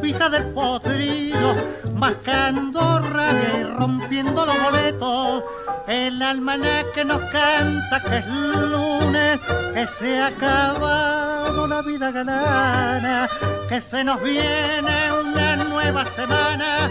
fijas 0.00 0.30
del 0.30 0.44
potrillo, 0.46 1.54
mascando 1.94 2.80
rabia 3.00 3.60
y 3.60 3.64
rompiendo 3.64 4.46
los 4.46 4.62
boletos. 4.62 5.44
El 5.86 6.20
almanaque 6.20 7.04
nos 7.04 7.20
canta 7.30 8.00
que 8.00 8.18
es 8.18 8.26
lunes, 8.26 9.40
que 9.74 9.86
se 9.86 10.18
ha 10.18 10.26
acabado 10.28 11.66
la 11.66 11.82
vida 11.82 12.10
galana, 12.10 13.28
que 13.68 13.80
se 13.80 14.02
nos 14.04 14.20
viene 14.22 15.12
una 15.12 15.56
nueva 15.56 16.04
semana 16.04 16.90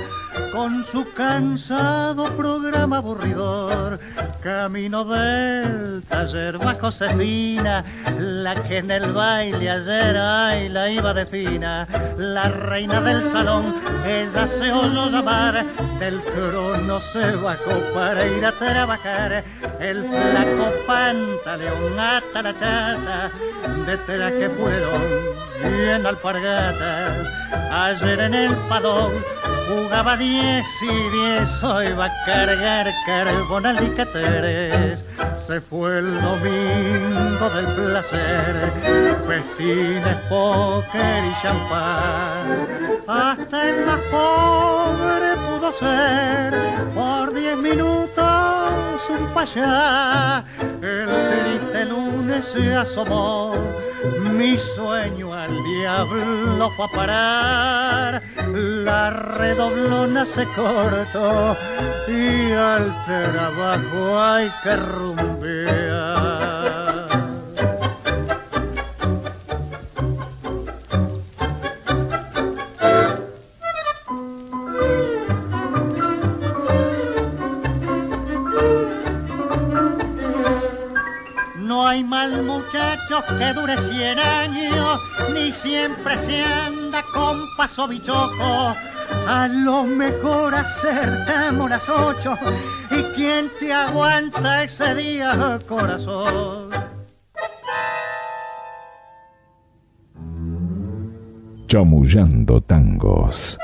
con 0.52 0.84
su 0.84 1.06
cansado 1.14 2.26
programa 2.36 2.98
aburridor. 2.98 4.00
Camino 4.42 5.04
del 5.04 6.04
taller 6.04 6.60
va 6.66 6.76
Josefina, 6.80 7.84
la 8.20 8.56
que 8.64 8.78
en 8.78 8.92
el 8.92 9.12
baile 9.12 9.70
ayer 9.70 10.18
ay, 10.18 10.70
la 10.70 10.90
iba 10.90 11.14
de 11.14 11.26
fina, 11.26 11.88
la 12.18 12.50
reina 12.50 13.02
del 13.02 13.26
salón, 13.26 13.76
ella 14.06 14.46
se 14.46 14.72
oyó 14.72 15.10
llamar, 15.10 15.66
del 16.00 16.22
trono 16.22 17.02
se 17.02 17.36
bajó 17.38 17.80
para 17.94 18.26
ir 18.26 18.46
a 18.46 18.52
trabajar, 18.52 19.44
el 19.80 20.04
flaco 20.04 20.72
pantaleón 20.86 22.00
hasta 22.00 22.42
la 22.44 22.54
chata, 22.54 23.32
de 23.86 23.98
traje 23.98 24.50
purelón 24.50 25.02
y 25.64 25.90
en 25.90 26.06
alpargata, 26.06 27.16
ayer 27.72 28.20
en 28.20 28.34
el 28.36 28.56
padón 28.70 29.12
Jugaba 29.68 30.16
10 30.26 30.66
y 30.82 31.10
10, 31.10 31.64
hoy 31.64 31.94
va 31.94 32.06
a 32.06 32.26
cargar 32.26 32.88
carbón 33.06 33.64
alicateres. 33.68 35.06
Se 35.38 35.62
fue 35.62 36.00
el 36.00 36.20
domingo 36.20 37.50
del 37.52 37.68
placer, 37.76 38.74
festines, 39.28 40.18
póker 40.28 41.24
y 41.26 41.42
champán. 41.44 42.68
Hasta 43.08 43.70
el 43.70 43.86
más 43.86 44.00
pobre 44.10 45.36
pudo 45.46 45.72
ser, 45.72 46.56
por 46.96 47.32
10 47.32 47.58
minutos 47.58 49.02
un 49.08 49.28
payá. 49.28 50.44
El 50.82 51.55
se 52.42 52.74
asomó, 52.76 53.54
mi 54.32 54.58
sueño 54.58 55.34
al 55.34 55.52
diablo 55.64 56.70
fue 56.76 56.86
a 56.86 56.90
parar. 56.90 58.22
La 58.54 59.10
redoblona 59.10 60.26
se 60.26 60.46
cortó 60.56 61.56
y 62.08 62.52
al 62.52 62.94
trabajo 63.06 64.20
hay 64.20 64.52
que 64.64 64.76
rumbear. 64.76 66.25
Que 83.24 83.54
dure 83.54 83.78
cien 83.78 84.20
años, 84.20 85.00
ni 85.34 85.52
siempre 85.52 86.20
se 86.20 86.44
anda 86.44 87.04
con 87.14 87.38
paso 87.56 87.88
bichoco. 87.88 88.76
A 89.28 89.48
lo 89.48 89.84
mejor 89.84 90.56
acertamos 90.56 91.70
las 91.70 91.88
ocho, 91.90 92.36
y 92.92 93.04
quién 93.16 93.50
te 93.60 93.72
aguanta 93.72 94.64
ese 94.64 94.96
día, 94.96 95.60
corazón. 95.68 96.70
Chamullando 101.68 102.62
tangos. 102.62 103.58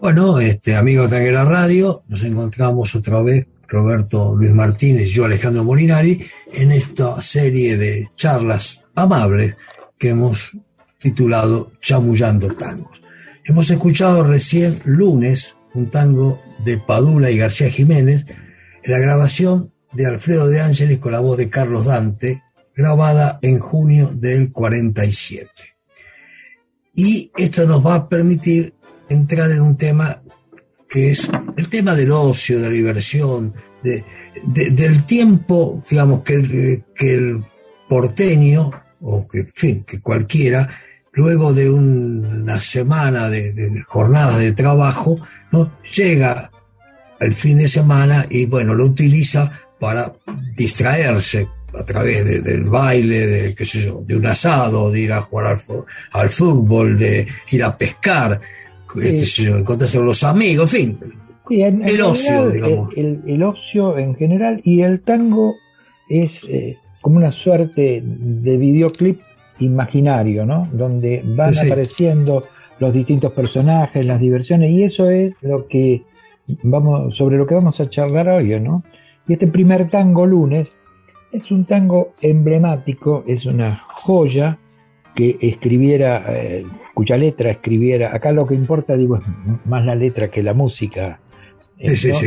Bueno, 0.00 0.38
este 0.38 0.76
amigo 0.76 1.04
de 1.04 1.08
Tanguera 1.08 1.44
Radio, 1.46 2.02
nos 2.08 2.22
encontramos 2.24 2.94
otra 2.94 3.22
vez, 3.22 3.46
Roberto 3.68 4.36
Luis 4.36 4.52
Martínez 4.52 5.08
y 5.08 5.10
yo, 5.10 5.24
Alejandro 5.24 5.64
Molinari, 5.64 6.24
en 6.52 6.72
esta 6.72 7.20
serie 7.22 7.76
de 7.76 8.10
charlas 8.16 8.84
amables 8.94 9.56
que 9.98 10.10
hemos 10.10 10.52
titulado 10.98 11.72
Chamullando 11.80 12.48
Tangos. 12.54 13.02
Hemos 13.44 13.70
escuchado 13.70 14.24
recién 14.24 14.74
lunes 14.84 15.54
un 15.74 15.90
tango 15.90 16.40
de 16.64 16.78
Padula 16.78 17.30
y 17.30 17.36
García 17.36 17.68
Jiménez, 17.68 18.24
en 18.82 18.92
la 18.92 18.98
grabación 18.98 19.72
de 19.92 20.06
Alfredo 20.06 20.48
de 20.48 20.60
Ángeles 20.60 20.98
con 20.98 21.12
la 21.12 21.20
voz 21.20 21.36
de 21.36 21.50
Carlos 21.50 21.86
Dante, 21.86 22.42
grabada 22.74 23.38
en 23.42 23.58
junio 23.58 24.10
del 24.14 24.52
47. 24.52 25.50
Y 26.94 27.30
esto 27.36 27.66
nos 27.66 27.84
va 27.84 27.94
a 27.94 28.08
permitir 28.08 28.74
entrar 29.08 29.50
en 29.50 29.60
un 29.60 29.76
tema 29.76 30.22
que 30.94 31.10
es 31.10 31.28
el 31.56 31.68
tema 31.68 31.96
del 31.96 32.12
ocio, 32.12 32.60
de 32.60 32.68
la 32.68 32.72
diversión, 32.72 33.52
de, 33.82 34.04
de, 34.46 34.70
del 34.70 35.04
tiempo, 35.04 35.80
digamos, 35.90 36.20
que, 36.20 36.84
que, 36.94 37.14
el 37.14 37.42
porteño, 37.88 38.70
o 39.00 39.26
que, 39.26 39.42
fin, 39.42 39.82
que 39.82 39.98
cualquiera, 39.98 40.68
luego 41.10 41.52
de 41.52 41.68
una 41.68 42.60
semana 42.60 43.28
de, 43.28 43.52
de 43.54 43.82
jornadas 43.82 44.38
de 44.38 44.52
trabajo, 44.52 45.16
¿no? 45.50 45.76
llega 45.96 46.52
el 47.18 47.32
fin 47.32 47.58
de 47.58 47.66
semana 47.66 48.26
y, 48.30 48.46
bueno, 48.46 48.72
lo 48.76 48.84
utiliza 48.84 49.50
para 49.80 50.12
distraerse 50.54 51.48
a 51.76 51.82
través 51.82 52.24
de, 52.24 52.40
del 52.40 52.66
baile, 52.66 53.52
de 53.52 54.16
un 54.16 54.26
asado, 54.26 54.92
de 54.92 55.00
ir 55.00 55.12
a 55.12 55.22
jugar 55.22 55.46
al, 55.46 55.60
al 56.12 56.30
fútbol, 56.30 56.96
de 56.96 57.26
ir 57.50 57.64
a 57.64 57.76
pescar, 57.76 58.40
sí. 59.00 59.46
encontrarse 59.46 59.98
con 59.98 60.06
los 60.06 60.24
amigos, 60.24 60.72
en 60.74 60.80
fin. 60.80 60.98
Sí, 61.48 61.62
en, 61.62 61.82
el 61.86 61.96
en 61.96 62.02
ocio, 62.02 62.50
digamos. 62.50 62.96
El, 62.96 63.20
el, 63.26 63.42
ocio 63.42 63.98
en 63.98 64.14
general 64.14 64.60
y 64.64 64.80
el 64.80 65.00
tango 65.02 65.56
es 66.08 66.42
eh, 66.48 66.78
como 67.02 67.18
una 67.18 67.32
suerte 67.32 68.02
de 68.04 68.56
videoclip 68.56 69.20
imaginario, 69.60 70.46
¿no? 70.46 70.68
Donde 70.72 71.22
van 71.24 71.52
Sí. 71.54 71.66
apareciendo 71.66 72.44
los 72.80 72.92
distintos 72.92 73.32
personajes, 73.32 74.04
las 74.04 74.20
diversiones, 74.20 74.70
y 74.70 74.82
eso 74.84 75.08
es 75.10 75.34
lo 75.42 75.68
que 75.68 76.02
vamos, 76.62 77.16
sobre 77.16 77.36
lo 77.36 77.46
que 77.46 77.54
vamos 77.54 77.78
a 77.80 77.88
charlar 77.88 78.28
hoy, 78.28 78.58
¿no? 78.60 78.82
Y 79.28 79.34
este 79.34 79.46
primer 79.46 79.90
tango 79.90 80.26
lunes 80.26 80.68
es 81.32 81.50
un 81.50 81.64
tango 81.66 82.14
emblemático, 82.20 83.24
es 83.26 83.46
una 83.46 83.82
joya 84.02 84.58
que 85.14 85.36
escribiera, 85.40 86.24
eh, 86.28 86.64
cuya 86.94 87.16
letra 87.16 87.50
escribiera, 87.50 88.14
acá 88.14 88.32
lo 88.32 88.46
que 88.46 88.54
importa, 88.54 88.96
digo, 88.96 89.16
es 89.16 89.24
más 89.66 89.84
la 89.84 89.94
letra 89.94 90.30
que 90.30 90.42
la 90.42 90.54
música, 90.54 91.18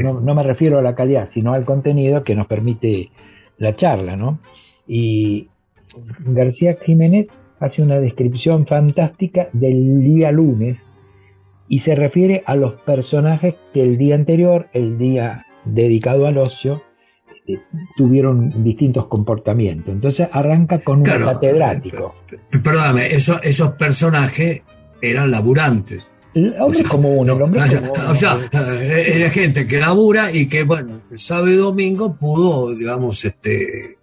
no, 0.03 0.35
me 0.35 0.43
refiero 0.43 0.77
a 0.77 0.81
la 0.81 0.93
calidad, 0.93 1.27
sino 1.27 1.53
al 1.53 1.65
contenido 1.65 2.23
que 2.23 2.35
nos 2.35 2.47
permite 2.47 3.11
la 3.57 3.75
charla, 3.75 4.15
¿no? 4.15 4.39
Y 4.85 5.47
García 6.19 6.75
Jiménez 6.83 7.27
hace 7.59 7.81
una 7.81 7.99
descripción 7.99 8.67
fantástica 8.67 9.47
del 9.53 10.03
día 10.03 10.31
lunes 10.31 10.83
y 11.67 11.79
se 11.79 11.95
refiere 11.95 12.43
a 12.45 12.55
los 12.55 12.73
personajes 12.81 13.55
que 13.73 13.81
el 13.81 13.97
día 13.97 14.15
anterior, 14.15 14.67
el 14.73 14.97
día 14.97 15.45
dedicado 15.65 16.27
al 16.27 16.37
ocio, 16.37 16.75
eh, 16.75 16.86
tuvieron 17.95 18.63
distintos 18.63 19.07
comportamientos. 19.07 19.93
Entonces 19.93 20.27
arranca 20.31 20.79
con 20.79 20.99
un 20.99 21.05
catedrático. 21.05 22.15
Perdóname, 22.51 23.07
esos 23.13 23.71
personajes 23.73 24.63
eran 25.01 25.31
laburantes. 25.31 26.09
El 26.33 26.55
hombre 26.61 26.83
común, 26.83 27.29
el 27.29 27.41
hombre 27.41 27.61
o 28.09 28.15
sea, 28.15 28.37
eh, 28.53 29.13
era 29.15 29.29
gente 29.29 29.65
que 29.65 29.79
labura 29.79 30.31
y 30.31 30.47
que, 30.47 30.63
bueno, 30.63 31.01
el 31.09 31.17
sábado 31.17 31.49
y 31.49 31.55
domingo 31.55 32.15
pudo, 32.15 32.75
digamos, 32.75 33.25
este 33.25 33.97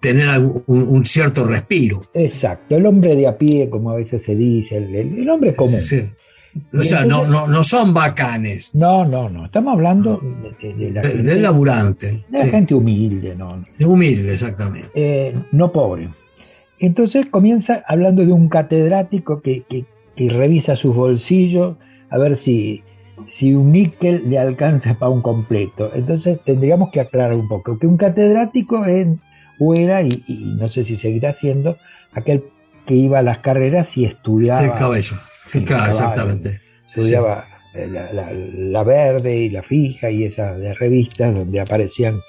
tener 0.00 0.28
un, 0.66 1.04
cierto 1.04 1.44
respiro. 1.44 2.00
Exacto, 2.14 2.76
el 2.76 2.86
hombre 2.86 3.16
de 3.16 3.26
a 3.26 3.36
pie, 3.36 3.68
como 3.70 3.90
a 3.90 3.96
veces 3.96 4.22
se 4.22 4.34
dice, 4.34 4.76
el, 4.76 5.28
hombre 5.28 5.54
común. 5.54 5.80
O 6.72 6.82
sea, 6.82 7.04
no, 7.04 7.26
no, 7.26 7.46
no 7.46 7.64
son 7.64 7.92
bacanes. 7.94 8.74
No, 8.74 9.04
no, 9.04 9.28
no. 9.28 9.46
Estamos 9.46 9.74
hablando 9.74 10.20
de, 10.60 10.90
la 10.90 11.00
del 11.02 11.42
laburante. 11.42 12.24
De 12.28 12.38
la 12.38 12.46
gente 12.46 12.74
humilde, 12.74 13.34
¿no? 13.34 13.64
De 13.78 13.84
humilde, 13.86 14.32
exactamente. 14.32 14.88
Eh, 14.94 15.34
no 15.52 15.72
pobre. 15.72 16.10
Entonces 16.78 17.26
comienza 17.26 17.82
hablando 17.86 18.24
de 18.24 18.32
un 18.32 18.48
catedrático 18.48 19.42
que, 19.42 19.64
que, 19.68 19.84
revisa 20.30 20.74
sus 20.74 20.96
bolsillos 20.96 21.76
a 22.10 22.18
ver 22.18 22.36
si, 22.36 22.82
si 23.24 23.54
un 23.54 23.70
níquel 23.70 24.28
le 24.28 24.38
alcanza 24.38 24.94
para 24.94 25.10
un 25.10 25.22
completo. 25.22 25.90
Entonces 25.94 26.38
tendríamos 26.44 26.90
que 26.90 27.00
aclarar 27.00 27.34
un 27.34 27.48
poco 27.48 27.78
que 27.78 27.86
un 27.86 27.96
catedrático 27.96 28.84
es, 28.84 29.08
o 29.60 29.74
era, 29.74 30.02
y, 30.02 30.56
no 30.58 30.68
sé 30.68 30.84
si 30.84 30.96
seguirá 30.96 31.32
siendo, 31.32 31.76
aquel 32.12 32.44
que 32.86 32.94
iba 32.94 33.18
a 33.18 33.22
las 33.22 33.38
carreras 33.38 33.96
y 33.96 34.04
estudiaba. 34.04 34.64
El 34.64 34.72
cabello 34.72 35.16
claro, 35.64 35.90
exactamente. 35.92 36.60
Estudiaba 36.88 37.44
eh, 37.74 37.86
la, 37.86 38.82
verde 38.82 39.36
y 39.36 39.50
la 39.50 39.62
fija 39.62 40.10
y 40.10 40.24
esas 40.24 40.58
de 40.58 40.74
revistas 40.74 41.34
donde 41.34 41.60
aparecían 41.60 42.20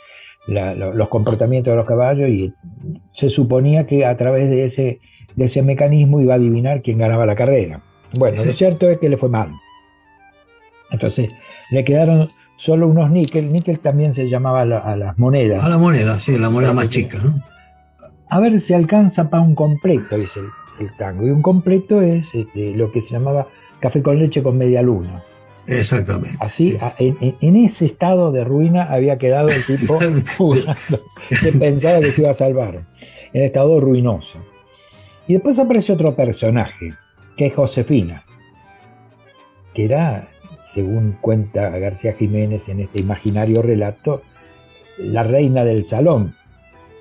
los 0.48 1.10
comportamientos 1.10 1.72
de 1.72 1.78
los 1.78 1.86
caballos 1.86 2.28
y 2.28 2.54
se 3.16 3.30
suponía 3.30 3.86
que 3.86 4.06
a 4.06 4.18
través 4.18 4.50
de 4.50 4.66
ese, 4.66 5.00
de 5.36 5.46
ese 5.46 5.62
mecanismo 5.62 6.22
iba 6.22 6.34
a 6.34 6.38
adivinar 6.38 6.82
quién 6.82 6.98
ganaba 6.98 7.26
la 7.26 7.36
carrera. 7.36 7.82
Bueno, 8.14 8.44
lo 8.44 8.52
cierto 8.54 8.90
es 8.90 8.98
que 9.00 9.10
le 9.10 9.18
fue 9.18 9.30
mal. 9.30 9.52
Entonces, 10.92 11.30
le 11.70 11.84
quedaron 11.84 12.30
solo 12.58 12.88
unos 12.88 13.12
níquel. 13.12 13.52
Níquel 13.52 13.80
también 13.80 14.16
se 14.16 14.28
llamaba 14.28 14.62
a 14.62 14.96
las 14.96 15.18
monedas. 15.20 15.64
A 15.64 15.70
la 15.70 15.78
moneda, 15.78 16.20
sí, 16.20 16.38
la 16.38 16.50
moneda 16.50 16.74
más 16.74 16.90
chica, 16.90 17.20
¿no? 17.24 17.40
A 18.30 18.40
ver 18.40 18.60
si 18.60 18.74
alcanza 18.74 19.30
para 19.30 19.44
un 19.44 19.56
completo, 19.56 20.18
dice 20.18 20.40
el 20.80 20.96
tango. 20.98 21.26
Y 21.26 21.30
un 21.30 21.42
completo 21.42 22.02
es 22.02 22.28
este, 22.34 22.76
lo 22.76 22.92
que 22.92 23.02
se 23.02 23.12
llamaba 23.12 23.48
café 23.80 24.02
con 24.02 24.20
leche 24.20 24.44
con 24.44 24.58
media 24.58 24.82
luna. 24.82 25.24
Exactamente. 25.68 26.38
Así, 26.40 26.78
en, 26.98 27.56
ese 27.56 27.86
estado 27.86 28.32
de 28.32 28.44
ruina 28.44 28.86
había 28.86 29.18
quedado 29.18 29.50
el 29.50 29.64
tipo 29.66 30.00
que 31.42 31.52
pensaba 31.60 32.00
que 32.00 32.08
se 32.08 32.22
iba 32.22 32.32
a 32.32 32.36
salvar, 32.36 32.82
en 33.34 33.44
estado 33.44 33.80
ruinoso. 33.80 34.40
Y 35.28 35.34
después 35.34 35.60
aparece 35.60 35.94
otro 35.94 36.16
personaje, 36.16 36.94
que 37.38 37.48
es 37.48 37.54
Josefina, 37.54 38.24
que 39.76 39.86
era, 39.86 40.28
según 40.74 41.18
cuenta 41.22 41.70
García 41.78 42.14
Jiménez 42.14 42.68
en 42.70 42.80
este 42.80 43.02
imaginario 43.02 43.62
relato, 43.62 44.24
la 44.98 45.22
reina 45.22 45.64
del 45.64 45.86
salón. 45.86 46.36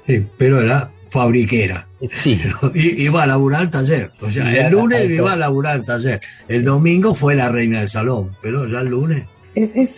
Sí, 0.03 0.27
pero 0.37 0.61
era 0.61 0.91
fabriquera. 1.11 1.89
Sí. 2.11 2.41
iba 2.75 3.23
a 3.23 3.27
laburar 3.27 3.63
al 3.63 3.71
taller. 3.71 4.13
O 4.21 4.31
sea, 4.31 4.53
el 4.53 4.73
lunes 4.73 5.09
iba 5.09 5.33
a 5.33 5.37
laburar 5.37 5.75
al 5.75 5.85
taller. 5.85 6.21
El 6.49 6.65
domingo 6.65 7.15
fue 7.15 7.35
la 7.35 7.49
reina 7.49 7.81
del 7.81 7.89
salón, 7.89 8.37
pero 8.41 8.67
ya 8.67 8.81
el 8.81 8.89
lunes. 8.89 9.27
Es, 9.55 9.97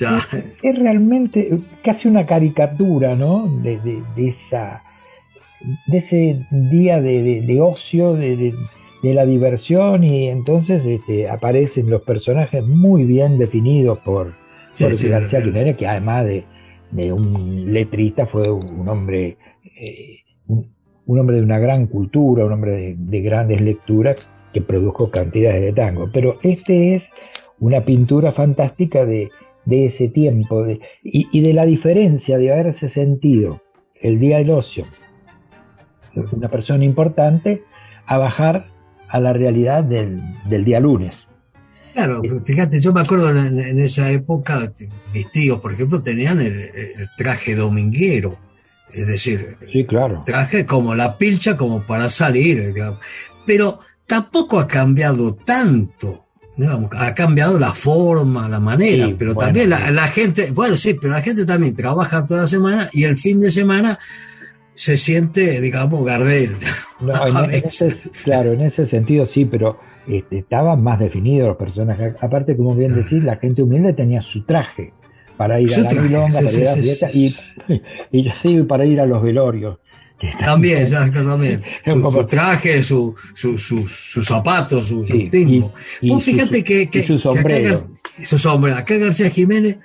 realmente 0.62 1.58
casi 1.84 2.08
una 2.08 2.24
caricatura, 2.24 3.14
¿no? 3.14 3.46
De, 3.62 3.78
esa, 4.16 4.82
de 5.86 5.98
ese 5.98 6.46
día 6.50 7.00
de, 7.00 7.60
ocio, 7.60 8.14
de, 8.14 8.54
la 9.02 9.26
diversión, 9.26 10.02
y 10.02 10.28
entonces 10.28 10.84
este, 10.86 11.28
aparecen 11.28 11.90
los 11.90 12.02
personajes 12.02 12.64
muy 12.64 13.04
bien 13.04 13.38
definidos 13.38 13.98
por, 13.98 14.32
García 14.78 15.42
Jiménez, 15.42 15.76
que 15.76 15.86
además 15.86 16.26
de, 16.26 17.12
un 17.12 17.72
letrista 17.72 18.26
fue 18.26 18.50
un, 18.50 18.88
hombre. 18.88 19.36
Eh, 19.76 20.20
un 20.46 20.72
hombre 21.18 21.36
de 21.36 21.42
una 21.42 21.58
gran 21.58 21.86
cultura, 21.86 22.44
un 22.44 22.52
hombre 22.52 22.96
de, 22.96 23.20
grandes 23.20 23.60
lecturas 23.60 24.16
que 24.52 24.60
produjo 24.60 25.10
cantidades 25.10 25.62
de 25.62 25.72
tango. 25.72 26.10
Pero 26.12 26.36
este 26.42 26.94
es 26.94 27.10
una 27.58 27.84
pintura 27.84 28.32
fantástica 28.32 29.04
de, 29.04 29.30
ese 29.70 30.08
tiempo 30.08 30.66
y, 31.02 31.40
de 31.40 31.52
la 31.52 31.64
diferencia 31.64 32.38
de 32.38 32.52
haberse 32.52 32.88
sentido 32.88 33.60
el 34.00 34.18
día 34.18 34.38
del 34.38 34.50
ocio, 34.50 34.84
una 36.32 36.48
persona 36.48 36.84
importante, 36.84 37.62
a 38.06 38.18
bajar 38.18 38.66
a 39.08 39.20
la 39.20 39.32
realidad 39.32 39.84
del, 39.84 40.22
día 40.64 40.80
lunes. 40.80 41.26
Claro, 41.92 42.22
fíjate, 42.44 42.80
yo 42.80 42.92
me 42.92 43.00
acuerdo 43.00 43.30
en, 43.30 43.78
esa 43.80 44.10
época, 44.10 44.72
mis 45.12 45.30
tíos, 45.30 45.60
por 45.60 45.72
ejemplo, 45.72 46.02
tenían 46.02 46.40
el 46.40 47.08
traje 47.16 47.54
dominguero 47.54 48.38
es 48.92 49.06
decir, 49.06 49.56
sí, 49.72 49.84
claro. 49.84 50.22
traje 50.24 50.66
como 50.66 50.94
la 50.94 51.16
pilcha 51.16 51.56
como 51.56 51.82
para 51.82 52.08
salir, 52.08 52.74
pero 53.46 53.80
tampoco 54.06 54.58
ha 54.58 54.66
cambiado 54.66 55.34
tanto. 55.34 56.26
ha 56.92 57.14
cambiado 57.14 57.58
la 57.58 57.72
forma, 57.72 58.48
la 58.48 58.60
manera, 58.60 59.08
pero 59.18 59.34
también 59.34 59.70
la, 59.70 60.08
gente, 60.08 60.50
bueno, 60.52 60.76
sí, 60.76 60.94
pero 60.94 61.14
la 61.14 61.22
gente 61.22 61.46
también 61.46 61.74
trabaja 61.74 62.26
toda 62.26 62.42
la 62.42 62.46
semana 62.46 62.90
y 62.92 63.04
el 63.04 63.16
fin 63.16 63.40
de 63.40 63.50
semana 63.50 63.98
se 64.74 64.96
siente, 64.96 65.60
digamos, 65.60 66.04
Gardel. 66.04 66.56
claro, 68.24 68.52
en 68.52 68.60
ese 68.62 68.86
sentido 68.86 69.26
sí, 69.26 69.44
pero 69.44 69.78
este, 70.08 70.38
estaban 70.38 70.82
más 70.82 70.98
definidos 70.98 71.48
los 71.48 71.56
personajes. 71.56 72.14
Aparte, 72.20 72.56
como 72.56 72.74
bien 72.74 72.94
decís, 72.94 73.22
la 73.22 73.36
gente 73.36 73.62
humilde 73.62 73.92
tenía 73.92 74.22
su 74.22 74.44
traje 74.44 74.92
para 75.40 75.58
ir 75.58 75.72
a 75.72 75.78
la 75.80 76.02
milonga, 76.02 76.34
para 76.34 76.52
ir 76.52 76.68
a 76.68 76.76
la 76.76 76.82
fiesta 76.82 77.10
y, 77.14 77.34
y, 78.12 78.30
y, 78.44 78.62
para 78.64 78.84
ir 78.84 79.00
a 79.00 79.06
los 79.06 79.22
velorios. 79.22 79.78
También, 80.44 80.84
también. 80.90 81.62
Su, 81.82 82.12
su 82.12 82.26
traje, 82.26 82.82
su, 82.82 83.14
su, 83.32 83.56
sus 83.56 84.26
zapatos, 84.26 84.88
su, 84.88 85.02
timbo. 85.02 85.72
Vos 86.02 86.22
fíjate 86.22 86.62
que, 86.62 86.90
que, 86.90 87.06
su 87.06 87.18
sombrero. 87.18 87.74
acá, 87.74 87.86
su 88.22 88.36
sombrero. 88.36 88.76
Acá 88.76 88.98
García 88.98 89.30
Jiménez 89.30 89.78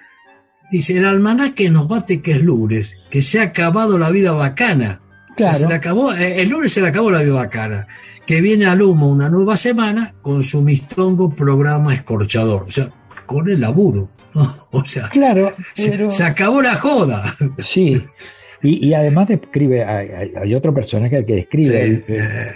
dice: 0.69 0.97
el 0.97 1.05
almanaque 1.05 1.69
nos 1.69 1.87
bate 1.87 2.21
que 2.21 2.33
es 2.33 2.43
lunes, 2.43 2.99
que 3.09 3.21
se 3.21 3.39
ha 3.39 3.43
acabado 3.43 3.97
la 3.97 4.09
vida 4.09 4.33
bacana. 4.33 5.03
Claro. 5.37 5.57
se 5.57 5.67
le 5.69 5.75
acabó, 5.75 6.13
eh, 6.13 6.41
el 6.41 6.49
lunes 6.49 6.73
se 6.73 6.81
le 6.81 6.89
acabó 6.89 7.09
la 7.11 7.21
vida 7.21 7.33
bacana. 7.33 7.87
Que 8.25 8.41
viene 8.41 8.65
al 8.65 8.81
humo 8.81 9.07
una 9.07 9.29
nueva 9.29 9.55
semana 9.55 10.15
con 10.21 10.43
su 10.43 10.63
mistongo 10.63 11.33
programa 11.33 11.93
escorchador. 11.93 12.63
O 12.63 12.71
sea, 12.73 12.89
con 13.25 13.47
el 13.47 13.61
laburo. 13.61 14.09
O 14.71 14.83
sea, 14.83 15.07
claro, 15.09 15.49
se, 15.73 16.23
acabó 16.23 16.61
la 16.61 16.75
joda. 16.75 17.23
Sí. 17.65 18.01
Y, 18.61 18.93
además 18.93 19.27
describe, 19.27 19.83
hay, 19.83 20.55
otro 20.55 20.73
personaje 20.73 21.23
que 21.23 21.35
describe 21.35 22.03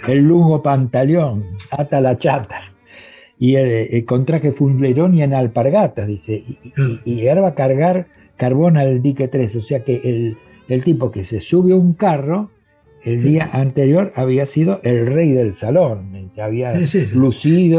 el, 0.08 0.18
lungo 0.18 0.60
pantaleón, 0.60 1.44
ata 1.70 2.00
la 2.00 2.16
chata, 2.16 2.72
y 3.38 3.54
el, 3.54 4.04
contraje 4.06 4.52
fundlerón 4.52 5.16
y 5.16 5.22
en 5.22 5.34
alpargatas, 5.34 6.08
dice, 6.08 6.42
y, 7.04 7.28
ahora 7.28 7.42
va 7.42 7.48
a 7.48 7.54
cargar 7.54 8.06
carbón 8.36 8.76
al 8.76 9.02
dique 9.02 9.28
3, 9.28 9.54
o 9.54 9.62
sea 9.62 9.84
que 9.84 10.36
el, 10.68 10.82
tipo 10.82 11.12
que 11.12 11.24
se 11.24 11.40
sube 11.40 11.74
a 11.74 11.76
un 11.76 11.94
carro, 11.94 12.50
el 13.04 13.22
día 13.22 13.48
anterior 13.52 14.12
había 14.16 14.46
sido 14.46 14.80
el 14.82 15.06
rey 15.06 15.30
del 15.30 15.54
salón, 15.54 16.30
se 16.34 16.42
había 16.42 16.72
lucido, 17.14 17.78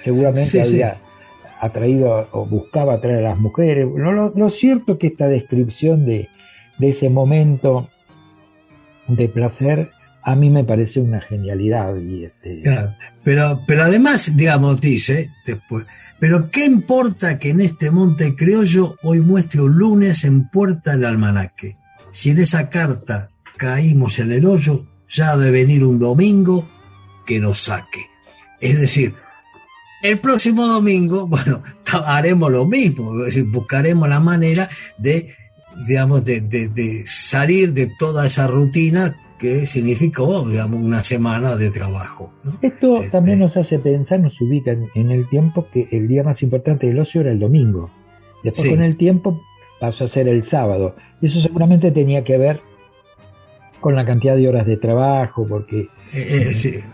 seguramente 0.00 0.60
había 0.60 0.94
atraído 1.60 2.28
o 2.32 2.46
buscaba 2.46 2.94
atraer 2.94 3.26
a 3.26 3.30
las 3.30 3.38
mujeres. 3.38 3.86
Lo, 3.94 4.30
lo, 4.34 4.50
cierto 4.50 4.92
es 4.92 4.98
que 4.98 5.06
esta 5.08 5.28
descripción 5.28 6.06
de, 6.06 6.28
ese 6.80 7.10
momento 7.10 7.88
de 9.08 9.28
placer 9.28 9.90
a 10.22 10.34
mí 10.34 10.50
me 10.50 10.64
parece 10.64 11.00
una 11.00 11.20
genialidad. 11.20 11.96
Y 11.96 12.24
este... 12.24 12.62
pero, 13.24 13.60
pero 13.66 13.82
además, 13.84 14.36
digamos, 14.36 14.80
dice 14.80 15.30
después, 15.46 15.86
pero 16.18 16.50
¿qué 16.50 16.64
importa 16.64 17.38
que 17.38 17.50
en 17.50 17.60
este 17.60 17.90
monte 17.90 18.34
criollo 18.34 18.96
hoy 19.02 19.20
muestre 19.20 19.60
un 19.60 19.78
lunes 19.78 20.24
en 20.24 20.48
puerta 20.48 20.96
del 20.96 21.04
almanaque? 21.04 21.76
Si 22.10 22.30
en 22.30 22.38
esa 22.38 22.70
carta 22.70 23.30
caímos 23.56 24.18
en 24.18 24.32
el 24.32 24.46
hoyo, 24.46 24.86
ya 25.08 25.32
ha 25.32 25.36
de 25.36 25.50
venir 25.50 25.84
un 25.84 25.98
domingo 25.98 26.68
que 27.24 27.38
nos 27.38 27.60
saque. 27.60 28.06
Es 28.60 28.80
decir, 28.80 29.14
El 30.02 30.20
próximo 30.20 30.66
domingo, 30.66 31.26
bueno, 31.28 31.62
haremos 32.06 32.50
lo 32.50 32.64
mismo, 32.66 33.12
buscaremos 33.52 34.08
la 34.08 34.20
manera 34.20 34.68
de, 34.96 35.34
digamos, 35.86 36.24
de, 36.24 37.02
salir 37.06 37.72
de 37.72 37.90
toda 37.98 38.26
esa 38.26 38.46
rutina 38.46 39.16
que 39.38 39.66
significó, 39.66 40.48
digamos, 40.48 40.80
una 40.80 41.02
semana 41.02 41.56
de 41.56 41.70
trabajo. 41.70 42.32
Esto 42.60 42.96
este 42.98 43.10
también 43.10 43.38
nos 43.38 43.56
hace 43.56 43.78
pensar, 43.78 44.18
nos 44.18 44.40
ubica 44.40 44.76
en, 44.94 45.10
el 45.10 45.28
tiempo 45.28 45.66
que 45.72 45.88
el 45.92 46.08
día 46.08 46.24
más 46.24 46.42
importante 46.42 46.88
del 46.88 46.98
ocio 46.98 47.20
era 47.20 47.30
el 47.30 47.38
domingo. 47.38 47.90
Después 48.42 48.70
con 48.70 48.82
el 48.82 48.96
tiempo 48.96 49.40
pasó 49.80 50.04
a 50.04 50.08
ser 50.08 50.28
el 50.28 50.44
sábado. 50.44 50.96
Y 51.20 51.26
eso 51.26 51.40
seguramente 51.40 51.92
tenía 51.92 52.24
que 52.24 52.36
ver 52.36 52.60
con 53.80 53.94
la 53.94 54.04
cantidad 54.04 54.36
de 54.36 54.48
horas 54.48 54.66
de 54.66 54.76
trabajo, 54.76 55.46
porque 55.48 55.82
eh, 56.12 56.52
eh, 56.52 56.84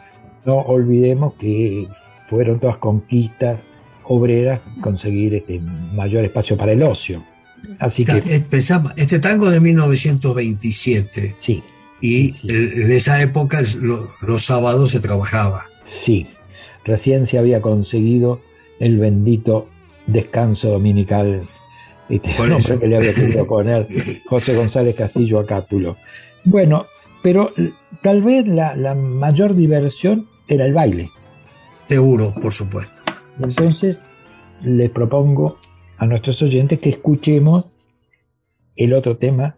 no 0.44 0.56
olvidemos 0.56 1.34
que 1.34 1.88
fueron 2.28 2.60
todas 2.60 2.78
conquistas 2.78 3.60
obreras 4.04 4.60
conseguir 4.80 5.34
este 5.34 5.60
mayor 5.60 6.24
espacio 6.24 6.56
para 6.56 6.72
el 6.72 6.82
ocio. 6.82 7.24
Así 7.78 8.04
que 8.04 8.22
este 8.96 9.18
tango 9.18 9.50
de 9.50 9.60
1927. 9.60 11.36
Sí. 11.38 11.62
Y 12.00 12.34
en 12.46 12.92
esa 12.92 13.22
época 13.22 13.62
los 14.20 14.42
sábados 14.42 14.90
se 14.90 15.00
trabajaba. 15.00 15.66
Sí. 15.84 16.26
Recién 16.84 17.26
se 17.26 17.38
había 17.38 17.62
conseguido 17.62 18.40
el 18.78 18.98
bendito 18.98 19.68
descanso 20.06 20.68
dominical. 20.68 21.48
Este 22.10 22.28
nombre 22.46 22.78
que 22.78 22.86
le 22.86 22.96
había 22.98 23.14
querido 23.14 23.46
poner 23.46 23.86
José 24.26 24.54
González 24.54 24.94
Castillo 24.94 25.40
a 25.40 25.46
Cátulo. 25.46 25.96
Bueno, 26.44 26.84
pero 27.22 27.54
tal 28.02 28.22
vez 28.22 28.46
la 28.46 28.94
mayor 28.94 29.54
diversión 29.54 30.28
era 30.46 30.66
el 30.66 30.74
baile. 30.74 31.10
Seguro, 31.84 32.34
por 32.40 32.52
supuesto. 32.52 33.02
Entonces, 33.40 33.98
les 34.62 34.90
propongo 34.90 35.58
a 35.98 36.06
nuestros 36.06 36.40
oyentes 36.42 36.78
que 36.80 36.90
escuchemos 36.90 37.66
el 38.76 38.92
otro 38.92 39.16
tema, 39.16 39.56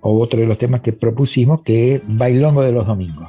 o 0.00 0.18
otro 0.20 0.40
de 0.40 0.46
los 0.46 0.58
temas 0.58 0.80
que 0.80 0.92
propusimos, 0.92 1.62
que 1.62 1.96
es 1.96 2.02
Bailongo 2.06 2.62
de 2.62 2.72
los 2.72 2.86
Domingos. 2.86 3.28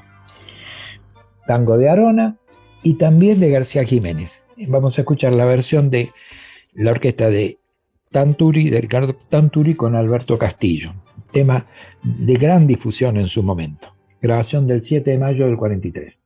Tango 1.48 1.78
de 1.78 1.90
Arona 1.90 2.38
y 2.84 2.94
también 2.94 3.40
de 3.40 3.50
García 3.50 3.84
Jiménez. 3.84 4.42
Vamos 4.68 4.98
a 4.98 5.02
escuchar 5.02 5.34
la 5.34 5.46
versión 5.46 5.90
de 5.90 6.10
la 6.74 6.92
orquesta 6.92 7.30
de 7.30 7.58
Tanturi, 8.12 8.70
de 8.70 8.82
Ricardo 8.82 9.16
Tanturi 9.30 9.76
con 9.76 9.96
Alberto 9.96 10.38
Castillo. 10.38 10.94
Tema 11.32 11.66
de 12.04 12.34
gran 12.36 12.68
difusión 12.68 13.18
en 13.18 13.28
su 13.28 13.44
momento. 13.44 13.88
Grabación 14.22 14.68
del 14.68 14.84
7 14.84 15.12
de 15.12 15.18
mayo 15.18 15.46
del 15.46 15.58
43. 15.58 16.18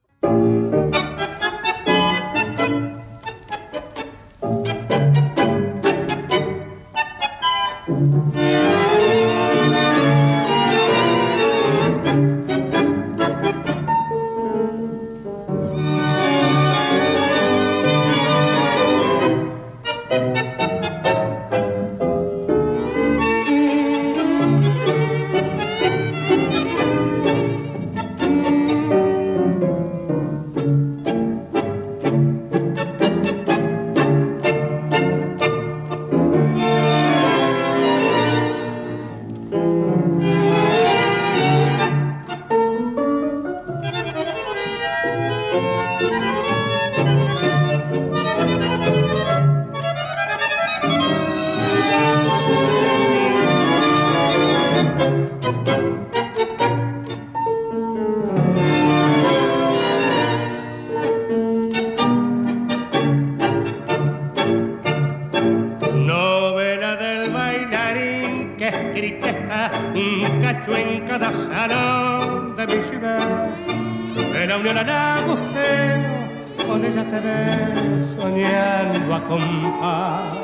violará 74.64 75.18
agujero, 75.18 76.66
con 76.66 76.86
ella 76.86 77.04
te 77.12 77.20
ve 77.20 78.16
soñando 78.18 79.14
a 79.14 79.22
compás. 79.28 80.38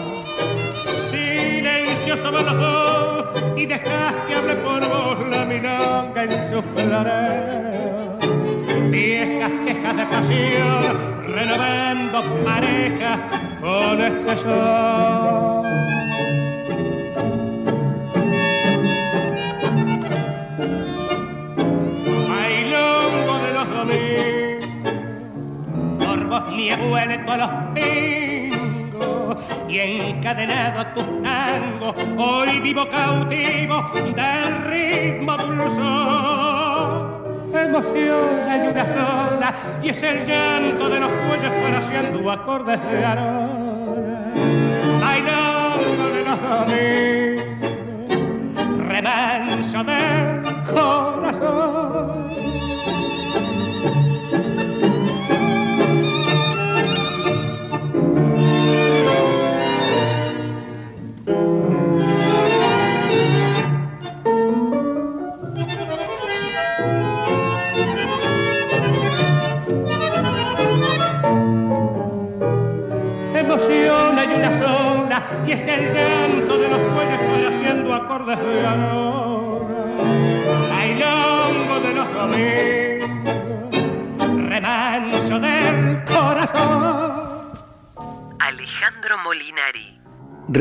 Silencio 1.10 2.18
sobre 2.18 2.44
los 2.44 2.58
dos 2.58 3.44
y 3.56 3.66
dejas 3.66 4.14
que 4.28 4.36
hable 4.36 4.56
por 4.58 4.82
vos 4.90 5.18
la 5.30 5.46
milonga 5.46 6.24
en 6.24 6.42
sus 6.50 6.64
flareos. 6.76 8.20
Viejas 8.92 9.52
quejas 9.66 9.96
de 9.96 10.06
pasión, 10.06 11.34
renovando 11.34 12.24
pareja 12.44 13.20
con 13.62 14.02
este 14.02 14.36
sol. 14.44 15.59
ni 26.52 26.70
he 26.70 26.76
vuelto 26.76 27.38
los 27.38 27.50
pingos 27.74 29.38
y 29.68 29.80
encadenado 29.80 30.80
a 30.80 30.94
tus 30.94 31.06
tangos, 31.24 31.96
hoy 32.18 32.60
vivo 32.60 32.88
cautivo 32.90 33.92
del 34.16 34.64
ritmo 34.66 35.38
dulzón. 35.38 37.20
Emoción 37.54 38.40
hay 38.48 38.68
una 38.68 38.88
sola 38.88 39.56
y 39.82 39.90
es 39.90 40.04
el 40.04 40.26
llanto 40.26 40.90
de 40.90 41.00
los 41.00 41.12
cuellos 41.12 41.52
haciendo 41.78 42.32
acordes 42.32 42.80
de 42.92 43.06
arola, 43.06 44.32
bailando 45.02 46.10
de 46.10 46.24
los 46.26 46.40
domingos, 46.42 47.78
remanso 48.88 49.84
del 49.84 50.44
corazón. 50.74 51.99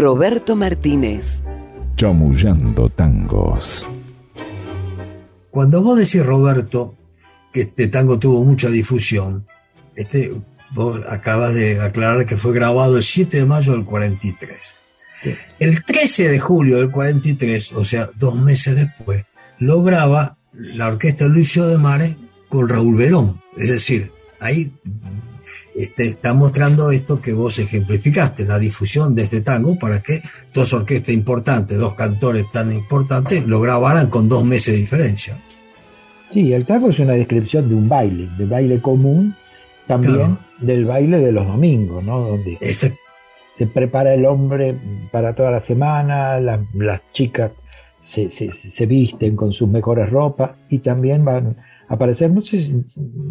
Roberto 0.08 0.56
Martínez. 0.56 1.42
Chamullando 1.96 2.88
tangos. 2.88 3.86
Cuando 5.50 5.82
vos 5.82 5.98
decís, 5.98 6.24
Roberto, 6.24 6.96
que 7.52 7.60
este 7.60 7.88
tango 7.88 8.18
tuvo 8.18 8.42
mucha 8.42 8.70
difusión, 8.70 9.46
este, 9.96 10.32
vos 10.70 10.98
acabas 11.10 11.52
de 11.52 11.82
aclarar 11.82 12.24
que 12.24 12.38
fue 12.38 12.54
grabado 12.54 12.96
el 12.96 13.02
7 13.02 13.36
de 13.36 13.44
mayo 13.44 13.72
del 13.72 13.84
43. 13.84 14.74
El 15.58 15.84
13 15.84 16.30
de 16.30 16.38
julio 16.38 16.78
del 16.78 16.90
43, 16.90 17.72
o 17.74 17.84
sea, 17.84 18.08
dos 18.16 18.34
meses 18.34 18.76
después, 18.76 19.26
lo 19.58 19.82
graba 19.82 20.38
la 20.54 20.86
orquesta 20.86 21.28
Lucio 21.28 21.66
de 21.66 21.76
Mare 21.76 22.16
con 22.48 22.66
Raúl 22.66 22.96
Verón. 22.96 23.42
Es 23.58 23.68
decir, 23.68 24.10
ahí 24.40 24.72
este, 25.78 26.08
está 26.08 26.34
mostrando 26.34 26.90
esto 26.90 27.20
que 27.20 27.32
vos 27.32 27.58
ejemplificaste, 27.60 28.44
la 28.44 28.58
difusión 28.58 29.14
de 29.14 29.22
este 29.22 29.42
tango 29.42 29.78
para 29.78 30.00
que 30.00 30.20
dos 30.52 30.74
orquestas 30.74 31.14
importantes, 31.14 31.78
dos 31.78 31.94
cantores 31.94 32.50
tan 32.50 32.72
importantes, 32.72 33.46
lo 33.46 33.60
grabaran 33.60 34.10
con 34.10 34.28
dos 34.28 34.44
meses 34.44 34.74
de 34.74 34.80
diferencia. 34.80 35.38
Sí, 36.32 36.52
el 36.52 36.66
tango 36.66 36.90
es 36.90 36.98
una 36.98 37.12
descripción 37.12 37.68
de 37.68 37.76
un 37.76 37.88
baile, 37.88 38.28
de 38.36 38.44
baile 38.44 38.82
común 38.82 39.36
también 39.86 40.36
del 40.58 40.84
baile 40.84 41.18
de 41.18 41.30
los 41.30 41.46
domingos, 41.46 42.02
¿no? 42.02 42.20
Donde 42.20 42.58
se 42.58 43.66
prepara 43.66 44.14
el 44.14 44.26
hombre 44.26 44.74
para 45.12 45.32
toda 45.32 45.52
la 45.52 45.60
semana, 45.60 46.40
las 46.40 47.12
chicas 47.12 47.52
se, 48.00 48.30
se, 48.30 48.86
visten 48.86 49.36
con 49.36 49.52
sus 49.52 49.68
mejores 49.68 50.10
ropas 50.10 50.52
y 50.68 50.78
también 50.78 51.24
van 51.24 51.56
aparecer, 51.88 52.30
no 52.30 52.44
sé, 52.44 52.70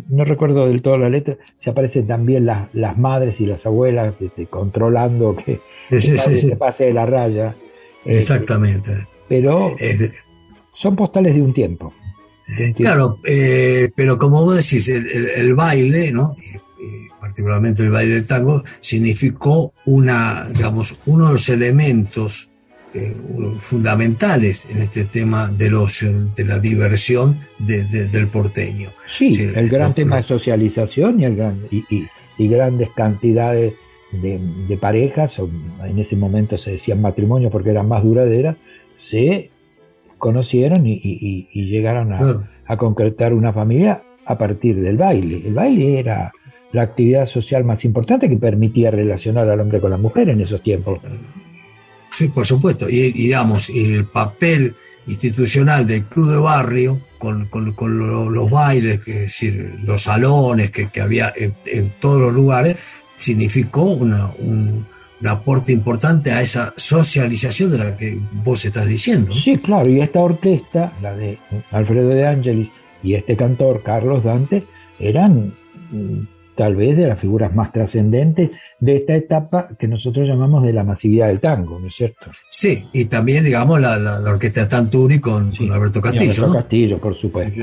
no 0.10 0.26
recuerdo 0.26 0.68
del 0.68 0.82
todo 0.82 0.98
la 0.98 1.10
letra, 1.10 1.38
se 1.60 1.70
aparecen 1.70 2.08
también 2.08 2.46
las, 2.46 2.74
las 2.74 2.98
madres 2.98 3.40
y 3.40 3.46
las 3.46 3.66
abuelas 3.66 4.16
este, 4.20 4.48
controlando 4.48 5.36
que, 5.36 5.60
se 6.00 6.56
pase 6.56 6.86
de 6.86 6.94
la 6.94 7.06
raya. 7.06 7.56
Eh, 8.06 8.20
Exactamente. 8.20 9.08
pero 9.28 9.76
son 10.74 10.96
postales 10.96 11.36
de 11.36 11.42
un 11.42 11.54
tiempo. 11.54 11.94
Claro, 12.78 13.20
eh, 13.26 13.92
pero 13.94 14.18
como 14.18 14.44
vos 14.44 14.56
decís, 14.56 14.88
el, 14.88 15.54
baile, 15.54 16.14
¿no? 16.14 16.36
particularmente 17.20 17.84
el 17.84 17.90
baile 17.90 18.16
del 18.16 18.28
tango, 18.28 18.64
significó 18.80 19.74
una, 19.86 20.48
digamos, 20.54 20.98
uno 21.08 21.26
de 21.28 21.32
los 21.34 21.50
elementos 21.50 22.52
eh, 22.98 23.16
fundamentales 23.60 24.70
en 24.74 24.82
este 24.82 25.06
tema 25.06 25.48
del 25.50 25.76
ocio, 25.76 26.12
de 26.36 26.46
la 26.46 26.60
diversión 26.60 27.38
del 27.60 28.28
porteño. 28.28 28.90
Sí, 29.18 29.34
el 29.56 29.70
gran 29.70 29.94
tema 29.94 30.18
de 30.18 30.24
socialización 30.24 31.20
y, 31.20 31.26
el 31.26 31.36
gran, 31.36 31.62
y, 31.70 32.48
grandes 32.48 32.90
cantidades 32.96 33.74
de, 34.12 34.78
parejas, 34.80 35.38
en 35.40 36.00
ese 36.00 36.16
momento 36.16 36.58
se 36.58 36.72
decían 36.72 37.02
matrimonio 37.02 37.50
porque 37.50 37.70
eran 37.72 37.88
más 37.88 38.04
duraderas, 38.04 38.56
se 39.10 39.50
conocieron 40.18 40.88
y, 40.88 41.48
llegaron 41.54 42.14
a, 42.14 42.50
a 42.66 42.78
concretar 42.78 43.34
una 43.34 43.54
familia 43.54 44.02
a 44.26 44.38
partir 44.38 44.80
del 44.82 44.98
baile. 44.98 45.44
El 45.46 45.54
baile 45.54 46.00
era 46.00 46.32
la 46.72 46.82
actividad 46.82 47.28
social 47.28 47.64
más 47.64 47.86
importante 47.86 48.30
que 48.30 48.38
permitía 48.38 48.92
relacionar 48.92 49.50
al 49.50 49.60
hombre 49.60 49.80
con 49.80 49.92
la 49.92 49.98
mujer 49.98 50.30
en 50.30 50.42
esos 50.42 50.62
tiempos. 50.62 51.00
Sí, 52.12 52.30
por 52.30 52.46
supuesto. 52.46 52.90
Y, 52.90 53.12
digamos, 53.12 53.70
el 53.70 54.06
papel 54.06 54.76
institucional 55.08 55.86
del 55.88 56.04
club 56.06 56.32
de 56.32 56.38
barrio, 56.38 57.02
con, 57.18 57.48
los 58.34 58.52
bailes, 58.52 59.00
que, 59.00 59.14
decir, 59.22 59.80
los 59.84 60.04
salones 60.04 60.72
que, 60.72 61.02
había 61.02 61.34
en, 61.36 61.94
todos 62.00 62.20
los 62.20 62.34
lugares, 62.34 62.78
significó 63.16 63.84
un, 63.84 64.86
aporte 65.26 65.72
importante 65.72 66.32
a 66.32 66.42
esa 66.42 66.74
socialización 66.78 67.72
de 67.72 67.78
la 67.80 67.98
que 67.98 68.20
vos 68.44 68.64
estás 68.66 68.88
diciendo. 68.88 69.34
Sí, 69.34 69.58
claro, 69.58 69.90
y 69.90 70.02
esta 70.02 70.20
orquesta, 70.20 70.94
la 71.02 71.16
de 71.16 71.40
Alfredo 71.72 72.10
de 72.10 72.28
Angelis 72.28 72.70
y 73.02 73.16
este 73.16 73.36
cantor 73.36 73.82
Carlos 73.84 74.24
Dante, 74.24 74.64
eran 75.00 75.54
mm, 75.92 76.37
tal 76.58 76.76
vez 76.76 76.98
de 76.98 77.08
las 77.08 77.20
figuras 77.20 77.54
más 77.54 77.72
trascendentes 77.72 78.50
de 78.80 78.98
esta 78.98 79.16
etapa 79.16 79.70
que 79.80 79.88
nosotros 79.88 80.28
llamamos 80.28 80.64
de 80.64 80.74
la 80.74 80.84
masividad 80.84 81.28
del 81.28 81.40
tango, 81.40 81.80
¿no 81.80 81.88
es 81.88 81.96
cierto? 81.96 82.26
Sí, 82.50 82.88
y 82.94 83.06
también, 83.06 83.44
digamos, 83.44 83.80
la, 83.80 83.98
la, 83.98 84.20
orquesta 84.30 84.68
Tanturi 84.68 85.20
con, 85.20 85.56
con 85.56 85.72
Alberto 85.72 86.02
Castillo. 86.02 86.46
Alberto 86.46 86.54
Castillo, 86.54 86.98
por 87.00 87.16
supuesto. 87.16 87.62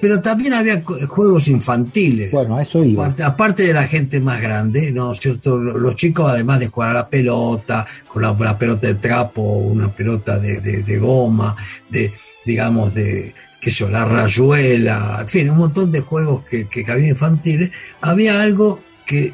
Pero 0.00 0.20
también 0.20 0.54
había 0.54 0.82
juegos 0.82 1.48
infantiles. 1.48 2.30
Bueno, 2.32 2.60
eso 2.60 2.82
iba. 2.82 3.14
Aparte, 3.24 3.64
de 3.64 3.72
la 3.72 3.86
gente 3.86 4.20
más 4.20 4.40
grande, 4.40 4.90
¿no 4.92 5.12
es 5.12 5.20
cierto? 5.20 5.56
Los 5.56 5.96
chicos, 5.96 6.30
además 6.30 6.60
de 6.60 6.68
jugar 6.68 6.90
a 6.90 6.94
la 6.94 7.08
pelota, 7.08 7.86
con 8.08 8.22
la, 8.22 8.58
pelota 8.58 8.86
de 8.86 8.94
trapo, 8.94 9.42
una 9.42 9.88
pelota 9.94 10.38
de, 10.38 10.60
de 10.60 10.98
goma, 10.98 11.54
de, 11.90 12.12
digamos, 12.44 12.94
de, 12.94 13.34
qué 13.64 13.70
sé 13.70 13.88
la 13.88 14.04
rayuela, 14.04 15.18
en 15.22 15.28
fin, 15.28 15.48
un 15.48 15.56
montón 15.56 15.90
de 15.90 16.00
juegos 16.00 16.44
que, 16.44 16.68
que, 16.68 16.84
había 16.92 17.08
infantiles, 17.08 17.70
había 18.02 18.42
algo 18.42 18.80
que 19.06 19.32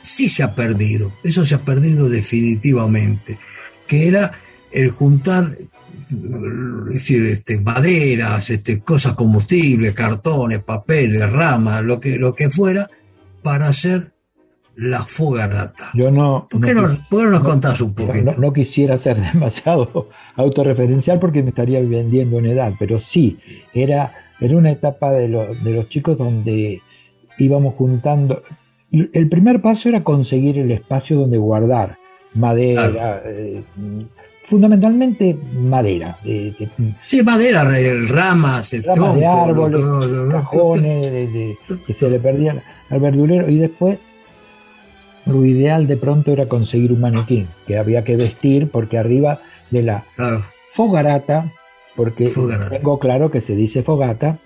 sí 0.00 0.30
se 0.30 0.42
ha 0.42 0.54
perdido, 0.54 1.12
eso 1.22 1.44
se 1.44 1.56
ha 1.56 1.60
perdido 1.62 2.08
definitivamente, 2.08 3.38
que 3.86 4.08
era 4.08 4.32
el 4.72 4.90
juntar 4.90 5.58
es 6.08 6.94
decir, 6.94 7.22
este, 7.24 7.60
maderas, 7.60 8.50
este, 8.50 8.80
cosas 8.80 9.14
combustibles, 9.14 9.92
cartones, 9.92 10.62
papeles, 10.62 11.30
ramas, 11.30 11.82
lo 11.82 11.98
que, 11.98 12.16
lo 12.16 12.34
que 12.34 12.50
fuera, 12.50 12.88
para 13.42 13.68
hacer 13.68 14.12
la 14.76 15.02
fogarata. 15.02 15.90
Yo 15.94 16.10
no. 16.10 16.46
¿Por 16.50 16.60
qué 16.60 16.74
no, 16.74 16.88
nos 17.30 17.42
contás 17.42 17.80
un 17.80 17.94
poquito? 17.94 18.36
No, 18.38 18.52
quisiera 18.52 18.96
ser 18.98 19.20
demasiado 19.32 20.08
autorreferencial 20.36 21.18
porque 21.18 21.42
me 21.42 21.50
estaría 21.50 21.80
vendiendo 21.80 22.38
en 22.38 22.46
edad, 22.46 22.72
pero 22.78 23.00
sí, 23.00 23.38
era, 23.74 24.12
era 24.40 24.56
una 24.56 24.70
etapa 24.70 25.10
de, 25.12 25.28
de 25.28 25.72
los 25.72 25.88
chicos 25.88 26.18
donde 26.18 26.82
íbamos 27.38 27.74
juntando. 27.74 28.42
El 28.90 29.28
primer 29.28 29.60
paso 29.60 29.88
era 29.88 30.04
conseguir 30.04 30.58
el 30.58 30.70
espacio 30.70 31.18
donde 31.18 31.38
guardar 31.38 31.98
madera, 32.36 33.22
eh, 33.24 33.62
fundamentalmente 34.48 35.36
madera. 35.54 36.18
sí, 37.06 37.22
madera, 37.22 37.64
ramas, 38.08 38.72
ramas 38.84 39.16
de 39.16 39.26
árboles, 39.26 39.84
cajones 40.30 41.56
que 41.86 41.94
se 41.94 42.10
le 42.10 42.18
perdían 42.18 42.62
al 42.90 43.00
verdulero 43.00 43.50
y 43.50 43.58
después 43.58 43.98
lo 45.26 45.44
ideal 45.44 45.86
de 45.86 45.96
pronto 45.96 46.32
era 46.32 46.46
conseguir 46.46 46.92
un 46.92 47.00
maniquín 47.00 47.48
que 47.66 47.78
había 47.78 48.02
que 48.02 48.16
vestir 48.16 48.70
porque 48.70 48.98
arriba 48.98 49.40
de 49.70 49.82
la 49.82 50.04
fogarata, 50.74 51.52
porque 51.96 52.30
tengo 52.70 52.98
claro 52.98 53.30
que 53.30 53.40
se 53.40 53.56
dice 53.56 53.82
fogata, 53.82 54.38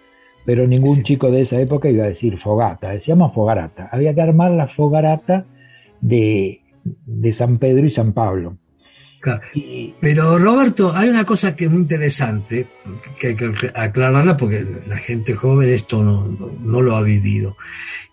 pero 0.46 0.66
ningún 0.66 1.02
chico 1.02 1.30
de 1.30 1.42
esa 1.42 1.60
época 1.60 1.90
iba 1.90 2.04
a 2.04 2.08
decir 2.08 2.38
fogata, 2.38 2.90
decíamos 2.90 3.34
fogarata. 3.34 3.90
Había 3.92 4.14
que 4.14 4.22
armar 4.22 4.52
la 4.52 4.68
fogarata 4.68 5.44
de, 6.00 6.62
de 6.84 7.32
San 7.32 7.58
Pedro 7.58 7.86
y 7.86 7.90
San 7.90 8.14
Pablo. 8.14 8.56
Pero 10.00 10.38
Roberto, 10.38 10.92
hay 10.94 11.08
una 11.08 11.24
cosa 11.24 11.54
que 11.54 11.64
es 11.64 11.70
muy 11.70 11.80
interesante, 11.80 12.66
que 13.18 13.28
hay 13.28 13.36
que 13.36 13.52
aclararla 13.74 14.36
porque 14.36 14.66
la 14.86 14.96
gente 14.96 15.34
joven 15.34 15.68
esto 15.68 16.02
no, 16.02 16.28
no 16.62 16.80
lo 16.80 16.96
ha 16.96 17.02
vivido 17.02 17.56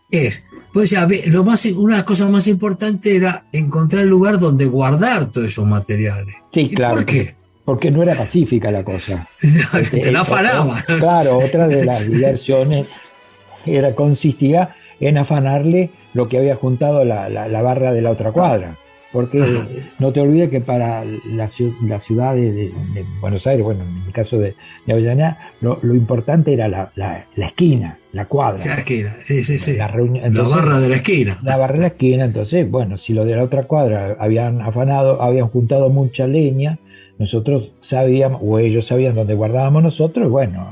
es, 0.10 0.46
pues 0.72 0.96
lo 1.28 1.44
más, 1.44 1.66
una 1.66 2.06
cosa 2.06 2.28
más 2.28 2.48
importante 2.48 3.16
era 3.16 3.46
encontrar 3.52 4.04
el 4.04 4.10
lugar 4.10 4.40
donde 4.40 4.66
guardar 4.66 5.32
todos 5.32 5.48
esos 5.48 5.66
materiales. 5.66 6.36
Sí, 6.54 6.70
claro. 6.70 6.96
¿Por 6.96 7.06
qué? 7.06 7.36
Porque 7.66 7.92
no 7.92 8.02
era 8.02 8.16
pacífica 8.16 8.72
la 8.72 8.84
cosa. 8.84 9.28
Te 9.92 10.12
la 10.12 10.22
afanaba. 10.22 10.82
Claro, 11.00 11.38
otra 11.38 11.68
de 11.68 11.86
las 11.86 12.10
diversiones 12.10 12.88
era, 13.66 13.94
consistía 13.96 14.76
en 15.00 15.18
afanarle 15.18 15.92
lo 16.14 16.30
que 16.30 16.38
había 16.38 16.56
juntado 16.56 17.04
la, 17.04 17.28
la 17.30 17.62
barra 17.62 17.92
de 17.92 18.02
la 18.02 18.12
otra 18.12 18.32
cuadra. 18.32 18.76
Porque 19.14 19.42
no 20.00 20.12
te 20.12 20.20
olvides 20.20 20.50
que 20.50 20.60
para 20.60 21.06
las 21.06 21.52
la 21.82 22.00
ciudades 22.02 22.56
de, 22.56 23.06
Buenos 23.22 23.48
Aires, 23.48 23.64
bueno, 23.64 23.84
en 23.84 24.06
el 24.06 24.14
caso 24.14 24.38
de, 24.38 24.54
Avellaneda, 24.88 25.52
lo, 25.62 25.80
importante 25.96 26.54
era 26.54 26.68
la, 26.68 27.26
esquina, 27.38 27.98
la 28.12 28.26
cuadra. 28.26 28.64
La 28.66 28.76
esquina, 28.76 29.16
sí, 29.24 29.44
sí, 29.44 29.58
sí. 29.60 29.78
La, 29.78 29.88
barra 29.88 30.80
de 30.80 30.90
la 30.90 30.96
esquina. 30.98 31.38
La 31.42 31.56
barra 31.58 31.76
de 31.76 31.82
la 31.82 31.88
esquina, 31.88 32.26
entonces, 32.26 32.70
bueno, 32.70 32.98
si 32.98 33.14
lo 33.14 33.24
de 33.24 33.36
la 33.36 33.44
otra 33.44 33.64
cuadra 33.64 34.18
habían 34.20 34.62
afanado, 34.62 35.22
habían 35.22 35.48
juntado 35.48 35.90
mucha 35.90 36.28
leña, 36.28 36.78
nosotros 37.18 37.72
sabíamos, 37.82 38.42
o 38.44 38.60
ellos 38.60 38.88
sabían 38.88 39.16
dónde 39.16 39.36
guardábamos 39.36 39.84
nosotros, 39.84 40.30
bueno, 40.30 40.68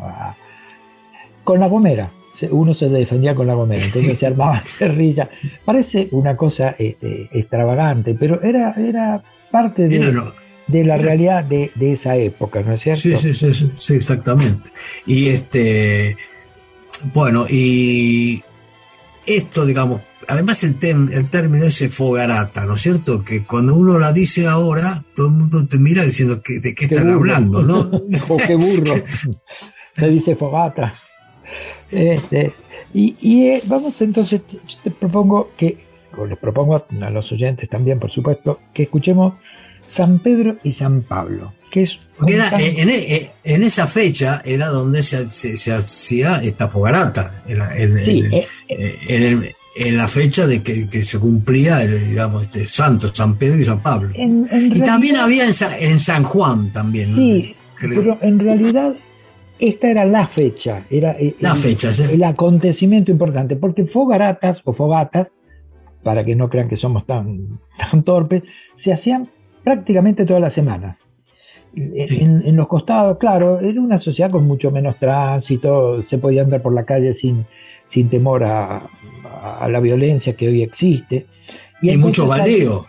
con 1.45 1.59
la 1.59 1.67
gomera 1.67 2.11
uno 2.51 2.75
se 2.75 2.89
defendía 2.89 3.33
con 3.33 3.47
la 3.47 3.53
gomera, 3.53 3.83
entonces 3.83 4.17
se 4.17 4.27
armaba 4.27 4.61
guerrilla. 4.79 5.29
Parece 5.63 6.07
una 6.11 6.35
cosa 6.35 6.75
este, 6.77 7.29
extravagante, 7.31 8.15
pero 8.19 8.41
era, 8.41 8.71
era 8.71 9.21
parte 9.51 9.87
de, 9.87 10.23
de 10.67 10.83
la 10.83 10.97
realidad 10.97 11.43
de, 11.43 11.71
esa 11.79 12.15
época, 12.17 12.61
¿no 12.61 12.73
es 12.73 12.81
cierto? 12.81 13.01
Sí, 13.01 13.17
sí, 13.17 13.33
sí, 13.35 13.71
sí, 13.77 13.93
exactamente. 13.93 14.69
Y 15.05 15.29
este, 15.29 16.17
bueno, 17.13 17.45
y 17.49 18.43
esto, 19.25 19.65
digamos, 19.65 20.01
además 20.27 20.63
el, 20.63 20.77
el 20.81 21.29
término 21.29 21.65
ese 21.65 21.89
fogarata, 21.89 22.65
¿no 22.65 22.75
es 22.75 22.81
cierto? 22.81 23.23
Que 23.23 23.43
cuando 23.45 23.75
uno 23.75 23.99
la 23.99 24.11
dice 24.11 24.47
ahora, 24.47 25.03
todo 25.15 25.27
el 25.27 25.33
mundo 25.33 25.67
te 25.67 25.77
mira 25.77 26.03
diciendo 26.03 26.41
que, 26.41 26.59
de 26.59 26.73
qué, 26.73 26.85
están 26.85 27.11
hablando, 27.11 27.61
¿no? 27.63 27.79
o 28.29 28.37
qué 28.37 28.55
burro. 28.55 28.95
Se 29.95 30.09
dice 30.09 30.35
fogata. 30.35 30.93
Este, 31.91 32.53
y, 32.93 33.45
eh, 33.47 33.61
vamos 33.65 34.01
entonces, 34.01 34.41
yo 34.49 34.77
te 34.83 34.91
propongo 34.91 35.51
que, 35.57 35.85
o 36.17 36.25
les 36.25 36.37
propongo 36.37 36.85
a 37.01 37.09
los 37.09 37.31
oyentes 37.31 37.69
también, 37.69 37.99
por 37.99 38.11
supuesto, 38.11 38.59
que 38.73 38.83
escuchemos 38.83 39.33
San 39.87 40.19
Pedro 40.19 40.57
y 40.63 40.71
San 40.71 41.01
Pablo, 41.01 41.53
que 41.71 41.83
es... 41.83 41.99
en, 42.27 42.89
en, 43.43 43.63
esa 43.63 43.85
fecha 43.85 44.41
era 44.45 44.67
donde 44.67 45.03
se, 45.03 45.29
se, 45.29 45.73
hacía 45.73 46.37
esta 46.37 46.69
fogarata, 46.69 47.43
en 47.47 47.59
la, 47.59 47.77
en, 47.77 47.97
eh, 47.97 48.47
eh, 48.67 49.53
en 49.75 49.97
la 49.97 50.07
fecha 50.07 50.47
de 50.47 50.63
que, 50.63 51.03
se 51.03 51.19
cumplía, 51.19 51.83
el, 51.83 52.09
digamos, 52.09 52.43
este 52.43 52.65
santo, 52.65 53.13
San 53.13 53.37
Pedro 53.37 53.59
y 53.59 53.65
San 53.65 53.81
Pablo. 53.81 54.11
y 54.15 54.79
también 54.79 55.17
había 55.17 55.45
en, 55.45 55.99
San 55.99 56.23
Juan 56.23 56.71
también. 56.71 57.13
Sí, 57.13 57.55
pero 57.79 58.17
en 58.21 58.39
realidad 58.39 58.95
esta 59.59 59.89
era 59.89 60.05
la 60.05 60.27
fecha, 60.27 60.83
era 60.89 61.11
el, 61.13 61.35
La 61.39 61.55
fecha, 61.55 61.93
sí. 61.93 62.03
el 62.13 62.23
acontecimiento 62.23 63.11
importante, 63.11 63.55
porque 63.55 63.85
fogaratas 63.85 64.59
o 64.65 64.73
fogatas, 64.73 65.27
para 66.03 66.23
que 66.23 66.35
no 66.35 66.49
crean 66.49 66.69
que 66.69 66.77
somos 66.77 67.05
tan, 67.05 67.59
tan 67.91 68.03
torpes, 68.03 68.43
se 68.75 68.91
hacían 68.93 69.29
prácticamente 69.63 70.25
todas 70.25 70.41
las 70.41 70.53
semanas. 70.53 70.97
Sí. 72.03 72.23
En, 72.23 72.43
en 72.47 72.55
los 72.55 72.67
costados, 72.69 73.17
claro, 73.17 73.59
era 73.59 73.81
una 73.81 73.99
sociedad 73.99 74.31
con 74.31 74.47
mucho 74.47 74.71
menos 74.71 74.95
tránsito, 74.97 76.01
se 76.01 76.17
podía 76.17 76.43
andar 76.43 76.61
por 76.61 76.73
la 76.73 76.85
calle 76.85 77.13
sin, 77.13 77.45
sin 77.85 78.07
temor 78.09 78.45
a, 78.45 78.81
a 79.59 79.67
la 79.67 79.79
violencia 79.81 80.33
que 80.37 80.47
hoy 80.47 80.61
existe. 80.63 81.25
Y, 81.81 81.97
mucho 81.97 82.27
baldío. 82.27 82.85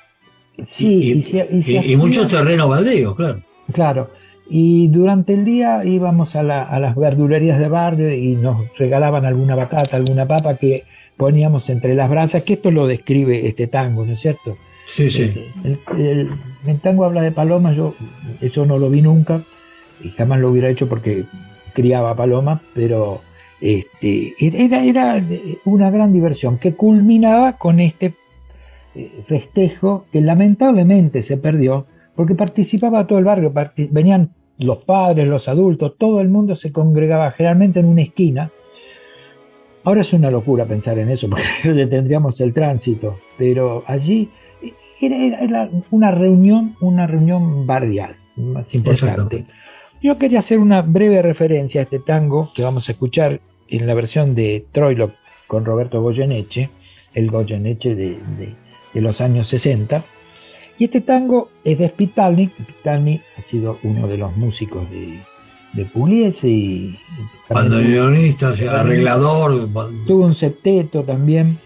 Sí, 0.64 1.00
y, 1.32 1.36
y 1.58 1.62
y 1.88 1.92
y- 1.92 1.96
muchos 1.96 2.28
terrenos 2.28 2.68
claro. 3.16 3.42
Claro. 3.72 4.10
Y 4.48 4.88
durante 4.88 5.34
el 5.34 5.44
día 5.44 5.84
íbamos 5.84 6.36
a, 6.36 6.42
la- 6.42 6.62
a 6.62 6.78
las 6.78 6.94
verdulerías 6.94 7.58
de 7.58 7.68
barrio 7.68 8.12
y 8.14 8.36
nos 8.36 8.58
regalaban 8.78 9.24
alguna 9.24 9.54
batata, 9.56 9.96
alguna 9.96 10.26
papa 10.26 10.56
que 10.56 10.84
poníamos 11.16 11.68
entre 11.70 11.94
las 11.94 12.08
brasas, 12.10 12.42
que 12.44 12.54
esto 12.54 12.70
lo 12.70 12.86
describe 12.86 13.46
este 13.48 13.66
tango, 13.66 14.04
¿no 14.04 14.12
es 14.12 14.20
cierto? 14.20 14.56
Sí, 14.84 15.10
sí. 15.10 15.22
Este, 15.64 15.98
El, 15.98 16.00
el- 16.00 16.28
el 16.66 16.80
tango 16.80 17.04
habla 17.04 17.22
de 17.22 17.32
palomas, 17.32 17.74
yo 17.76 17.94
eso 18.40 18.66
no 18.66 18.78
lo 18.78 18.88
vi 18.90 19.02
nunca 19.02 19.40
y 20.02 20.10
jamás 20.10 20.38
lo 20.40 20.50
hubiera 20.50 20.68
hecho 20.68 20.88
porque 20.88 21.24
criaba 21.72 22.14
palomas, 22.14 22.60
pero 22.74 23.20
este, 23.60 24.34
era, 24.38 24.84
era 24.84 25.22
una 25.64 25.90
gran 25.90 26.12
diversión 26.12 26.58
que 26.58 26.74
culminaba 26.74 27.54
con 27.54 27.80
este 27.80 28.14
eh, 28.94 29.10
festejo 29.26 30.04
que 30.12 30.20
lamentablemente 30.20 31.22
se 31.22 31.36
perdió 31.36 31.86
porque 32.14 32.34
participaba 32.34 33.06
todo 33.06 33.18
el 33.18 33.24
barrio, 33.26 33.52
venían 33.90 34.30
los 34.58 34.78
padres, 34.84 35.26
los 35.28 35.48
adultos, 35.48 35.94
todo 35.98 36.20
el 36.20 36.28
mundo 36.28 36.56
se 36.56 36.72
congregaba 36.72 37.30
generalmente 37.32 37.80
en 37.80 37.86
una 37.86 38.02
esquina. 38.02 38.50
Ahora 39.84 40.00
es 40.00 40.12
una 40.12 40.30
locura 40.30 40.64
pensar 40.64 40.98
en 40.98 41.10
eso 41.10 41.28
porque 41.30 41.44
detendríamos 41.72 42.40
el 42.40 42.52
tránsito, 42.52 43.18
pero 43.38 43.84
allí 43.86 44.28
era, 45.00 45.16
era- 45.42 45.68
una 45.90 46.10
reunión, 46.10 46.74
una 46.80 47.06
reunión 47.06 47.66
barrial, 47.66 48.16
más 48.36 48.74
importante. 48.74 49.44
Yo 50.02 50.18
quería 50.18 50.40
hacer 50.40 50.58
una 50.58 50.82
breve 50.82 51.22
referencia 51.22 51.80
a 51.80 51.84
este 51.84 51.98
tango 51.98 52.50
que 52.54 52.62
vamos 52.62 52.88
a 52.88 52.92
escuchar 52.92 53.40
en 53.68 53.86
la 53.86 53.94
versión 53.94 54.34
de 54.34 54.64
Troilo 54.72 55.10
con 55.46 55.64
Roberto 55.64 56.00
Goyeneche, 56.02 56.68
el 57.14 57.30
Goyeneche 57.30 57.94
de, 57.94 58.10
de- 58.38 58.54
de 58.94 59.00
los 59.00 59.20
años 59.20 59.48
60. 59.48 60.02
Y 60.78 60.84
este 60.84 61.00
tango 61.00 61.50
es 61.64 61.78
de 61.78 61.88
Spitalnik. 61.88 62.52
Spitalnik 62.52 63.22
ha 63.38 63.42
sido 63.42 63.78
uno 63.82 64.06
de 64.06 64.18
los 64.18 64.36
músicos 64.36 64.88
de, 64.90 65.18
de 65.72 65.84
Pugliese 65.84 66.48
y, 66.48 66.98
Bandoneonista, 67.48 68.50
o 68.50 68.56
sea, 68.56 68.80
arreglador. 68.80 69.68
tuvo 70.06 70.26
un 70.26 70.34
septeto 70.34 71.02
también. 71.02 71.58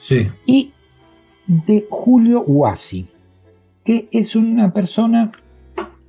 Sí, 0.00 0.28
y 0.46 0.72
de 1.46 1.86
Julio 1.90 2.42
Guasi, 2.42 3.08
que 3.84 4.08
es 4.12 4.34
una 4.34 4.72
persona, 4.72 5.32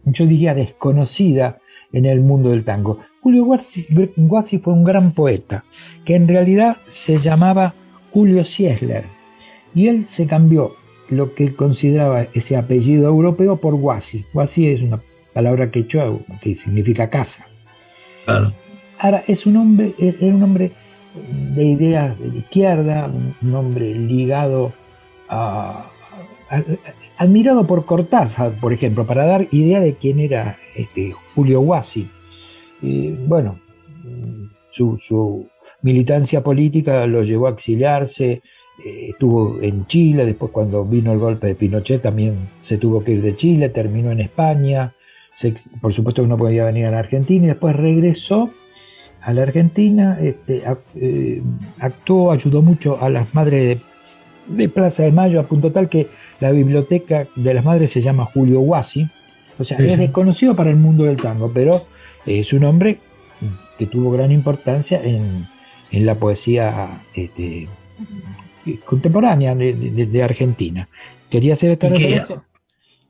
yo 0.05 0.25
diría, 0.25 0.53
desconocida 0.53 1.59
en 1.91 2.05
el 2.05 2.21
mundo 2.21 2.51
del 2.51 2.63
tango. 2.63 2.99
Julio 3.21 3.45
Guasi 3.45 4.59
fue 4.59 4.73
un 4.73 4.83
gran 4.83 5.13
poeta, 5.13 5.63
que 6.05 6.15
en 6.15 6.27
realidad 6.27 6.77
se 6.87 7.19
llamaba 7.19 7.73
Julio 8.11 8.45
Siesler, 8.45 9.05
y 9.75 9.87
él 9.87 10.05
se 10.09 10.25
cambió 10.27 10.73
lo 11.11 11.33
que 11.35 11.43
él 11.43 11.55
consideraba 11.55 12.25
ese 12.33 12.55
apellido 12.57 13.07
europeo 13.07 13.57
por 13.57 13.75
Guasi. 13.75 14.25
Guasi 14.33 14.67
es 14.67 14.81
una 14.81 14.99
palabra 15.33 15.69
quechua 15.69 16.17
que 16.41 16.55
significa 16.55 17.09
casa. 17.09 17.45
claro. 18.25 18.53
Ahora, 18.99 19.23
es 19.27 19.45
un 19.47 19.57
hombre, 19.57 19.93
era 19.97 20.35
un 20.35 20.43
hombre 20.43 20.71
de 21.55 21.65
ideas 21.65 22.19
de 22.19 22.37
izquierda, 22.37 23.09
un 23.41 23.55
hombre 23.55 23.95
ligado 23.95 24.71
a, 25.27 25.89
a- 26.49 26.63
admirado 27.17 27.65
por 27.65 27.85
Cortázar, 27.85 28.51
por 28.61 28.73
ejemplo, 28.73 29.05
para 29.05 29.25
dar 29.25 29.47
idea 29.51 29.79
de 29.79 29.93
quién 29.95 30.19
era 30.19 30.55
este 30.75 31.13
Julio 31.35 31.61
Guasi. 31.61 32.07
Y, 32.81 33.09
bueno, 33.09 33.57
su, 34.71 34.97
su 34.99 35.47
militancia 35.81 36.41
política 36.43 37.05
lo 37.07 37.23
llevó 37.23 37.47
a 37.47 37.51
exiliarse, 37.51 38.43
estuvo 38.85 39.61
en 39.61 39.85
Chile, 39.87 40.25
después 40.25 40.51
cuando 40.51 40.85
vino 40.85 41.11
el 41.11 41.19
golpe 41.19 41.47
de 41.47 41.55
Pinochet 41.55 42.01
también 42.01 42.35
se 42.61 42.77
tuvo 42.77 43.03
que 43.03 43.13
ir 43.13 43.21
de 43.21 43.35
Chile, 43.35 43.69
terminó 43.69 44.11
en 44.11 44.21
España, 44.21 44.93
se 45.35 45.53
por 45.81 45.93
supuesto 45.93 46.21
que 46.21 46.27
no 46.27 46.37
podía 46.37 46.65
venir 46.65 46.85
a 46.85 46.91
la 46.91 46.99
Argentina 46.99 47.45
y 47.45 47.49
después 47.49 47.75
regresó 47.75 48.49
a 49.21 49.33
la 49.33 49.43
Argentina, 49.43 50.17
este, 50.19 50.63
eh, 50.95 51.41
actuó, 51.79 52.31
ayudó 52.31 52.61
mucho 52.61 53.01
a 53.01 53.09
las 53.09 53.33
madres 53.35 53.79
de, 54.47 54.55
de 54.55 54.69
Plaza 54.69 55.03
de 55.03 55.11
Mayo, 55.11 55.39
a 55.39 55.43
punto 55.43 55.71
tal 55.71 55.89
que 55.89 56.07
la 56.39 56.51
biblioteca 56.51 57.27
de 57.35 57.53
las 57.53 57.63
madres 57.63 57.91
se 57.91 58.01
llama 58.01 58.25
Julio 58.25 58.59
Guasi, 58.61 59.07
o 59.59 59.63
sea, 59.63 59.77
Sí, 59.77 59.87
es 59.87 59.99
desconocido 59.99 60.55
para 60.55 60.71
el 60.71 60.77
mundo 60.77 61.03
del 61.03 61.17
tango, 61.17 61.51
pero 61.53 61.81
es 62.25 62.51
un 62.51 62.63
hombre 62.63 62.97
que 63.77 63.85
tuvo 63.85 64.11
gran 64.11 64.31
importancia 64.31 65.01
en, 65.03 65.47
en 65.91 66.05
la 66.05 66.15
poesía 66.15 67.01
este, 67.13 67.67
contemporánea 68.85 69.55
de, 69.55 69.73
de- 69.73 70.05
de 70.05 70.23
Argentina. 70.23 70.87
Quería 71.29 71.53
hacer 71.53 71.71
esta 71.71 71.87
Y 71.87 71.91
que- 71.93 71.97
referencia. 72.07 72.43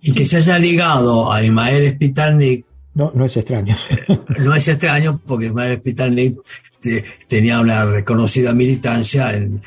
Y 0.04 0.14
que 0.14 0.26
se 0.26 0.38
haya 0.38 0.58
ligado 0.58 1.32
a 1.32 1.44
Ismael 1.44 1.92
Spitalnik 1.94 2.66
No, 2.96 3.12
no 3.14 3.26
es 3.26 3.38
extraño. 3.38 3.78
no 4.40 4.56
es 4.56 4.68
extraño 4.68 5.22
porque 5.26 5.46
Ismael 5.48 5.78
Spitalnik 5.78 6.40
te- 6.80 7.04
tenía 7.28 7.60
una 7.60 7.86
reconocida 7.86 8.54
militancia 8.54 9.34
en, 9.36 9.62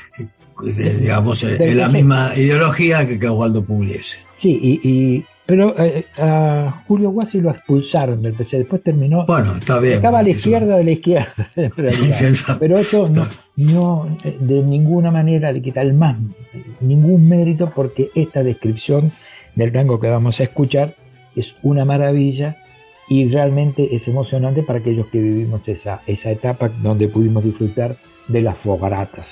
digamos, 1.00 1.42
en, 1.44 1.76
la 1.78 1.88
misma 1.88 2.32
ideología 2.36 3.06
que, 3.06 3.18
que 3.18 3.28
Osvaldo 3.28 3.64
Pugliese. 3.64 4.18
Sí, 4.38 4.58
y, 4.60 4.88
y- 4.88 5.24
pero 5.46 5.74
eh, 5.78 6.06
a 6.18 6.82
Julio 6.88 7.10
Guasi 7.10 7.40
lo 7.40 7.50
expulsaron 7.50 8.22
del 8.22 8.32
PC, 8.34 8.58
después 8.58 8.82
terminó, 8.82 9.24
Bueno, 9.26 9.54
está 9.56 9.78
bien. 9.78 9.94
estaba 9.94 10.20
a 10.20 10.22
la 10.22 10.28
eso- 10.30 10.38
izquierda 10.38 10.76
de 10.76 10.84
la 10.84 10.90
izquierda, 10.90 11.50
en 11.56 11.70
realidad. 11.70 12.56
Pero 12.60 12.74
eso 12.78 13.08
no, 13.08 13.26
no 13.56 14.08
eh, 14.24 14.36
de 14.40 14.62
ninguna 14.62 15.10
manera 15.10 15.52
le 15.52 15.60
quita 15.62 15.82
el 15.82 15.92
más 15.94 16.16
ningún 16.80 17.28
mérito 17.28 17.70
porque 17.74 18.10
esta 18.14 18.42
descripción 18.42 19.12
del 19.54 19.72
tango 19.72 20.00
que 20.00 20.08
vamos 20.08 20.40
a 20.40 20.44
escuchar 20.44 20.94
es 21.36 21.52
una 21.62 21.84
maravilla 21.84 22.56
y 23.08 23.28
realmente 23.28 23.94
es 23.94 24.08
emocionante 24.08 24.62
para 24.62 24.78
aquellos 24.78 25.06
que 25.08 25.20
vivimos 25.20 25.68
esa, 25.68 26.00
esa 26.06 26.30
etapa 26.30 26.68
donde 26.82 27.08
pudimos 27.08 27.44
disfrutar 27.44 27.96
de 28.28 28.40
las 28.40 28.56
fogaratas. 28.56 29.26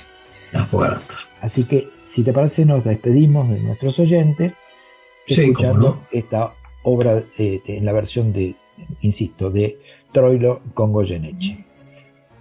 Las 0.52 0.68
fogaratas. 0.68 1.26
Así 1.40 1.64
que, 1.64 1.88
si 2.06 2.22
te 2.22 2.32
parece, 2.34 2.66
nos 2.66 2.84
despedimos 2.84 3.48
de 3.48 3.60
nuestros 3.60 3.98
oyentes 3.98 4.52
Sí, 5.26 5.42
escuchando 5.42 5.78
no. 5.80 6.06
esta 6.10 6.52
obra 6.82 7.22
eh, 7.38 7.60
en 7.66 7.84
la 7.84 7.92
versión 7.92 8.32
de, 8.32 8.54
insisto, 9.00 9.50
de 9.50 9.78
Troilo 10.12 10.60
con 10.74 10.92
Goyeneche. 10.92 11.64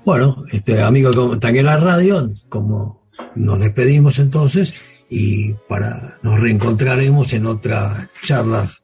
Bueno, 0.04 0.44
este 0.52 0.82
amigo 0.82 1.12
de 1.12 1.40
Tanguera 1.40 1.78
Radio, 1.78 2.30
como 2.50 3.02
nos 3.36 3.60
despedimos 3.60 4.18
entonces 4.20 5.04
y 5.10 5.54
para 5.68 6.18
nos 6.24 6.40
reencontraremos 6.40 7.34
en 7.34 7.46
otras 7.46 8.10
charlas 8.24 8.84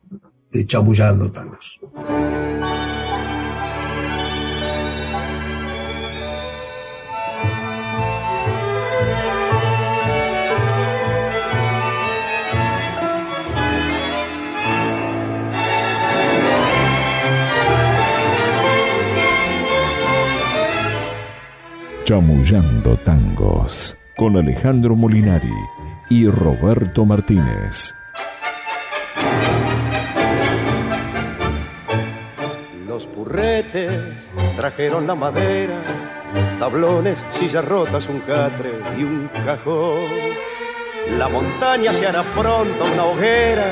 de 0.51 0.65
Chamullando 0.65 1.31
Tangos. 1.31 1.79
Chamullando 22.07 22.95
Tangos 23.03 23.97
con 24.15 24.37
Alejandro 24.37 24.95
Molinari 24.95 25.51
y 26.09 26.25
Roberto 26.29 27.03
Martínez. 27.03 27.93
Los 32.87 33.05
purretes 33.07 33.91
trajeron 34.55 35.05
la 35.05 35.15
madera, 35.15 35.83
tablones, 36.59 37.17
sillas 37.33 37.65
rotas, 37.65 38.07
un 38.07 38.21
catre 38.21 38.71
y 38.97 39.03
un 39.03 39.29
cajón. 39.43 40.07
La 41.17 41.27
montaña 41.27 41.91
se 41.91 42.07
hará 42.07 42.23
pronto 42.33 42.85
una 42.85 43.03
hoguera, 43.03 43.65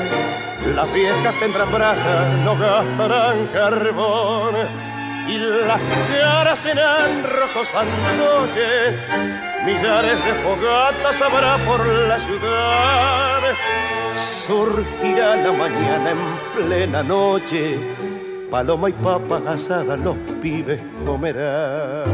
las 0.74 0.92
viejas 0.92 1.40
tendrán 1.40 1.72
brasas, 1.72 2.44
no 2.44 2.54
gastarán 2.58 3.46
carbón. 3.54 4.95
Y 5.28 5.38
las 5.38 5.80
caras 6.12 6.58
serán 6.58 7.24
rojos 7.24 7.68
fantoches, 7.68 8.94
millares 9.64 10.24
de 10.24 10.32
fogatas 10.44 11.22
habrá 11.22 11.56
por 11.66 11.84
la 11.84 12.20
ciudad. 12.20 13.40
Surgirá 14.46 15.36
la 15.36 15.52
mañana 15.52 16.10
en 16.10 16.38
plena 16.54 17.02
noche 17.02 17.78
paloma 18.50 18.88
y 18.88 18.92
papa 18.92 19.42
asada 19.46 19.96
los 19.96 20.16
pibes 20.40 20.80
comerán. 21.04 22.04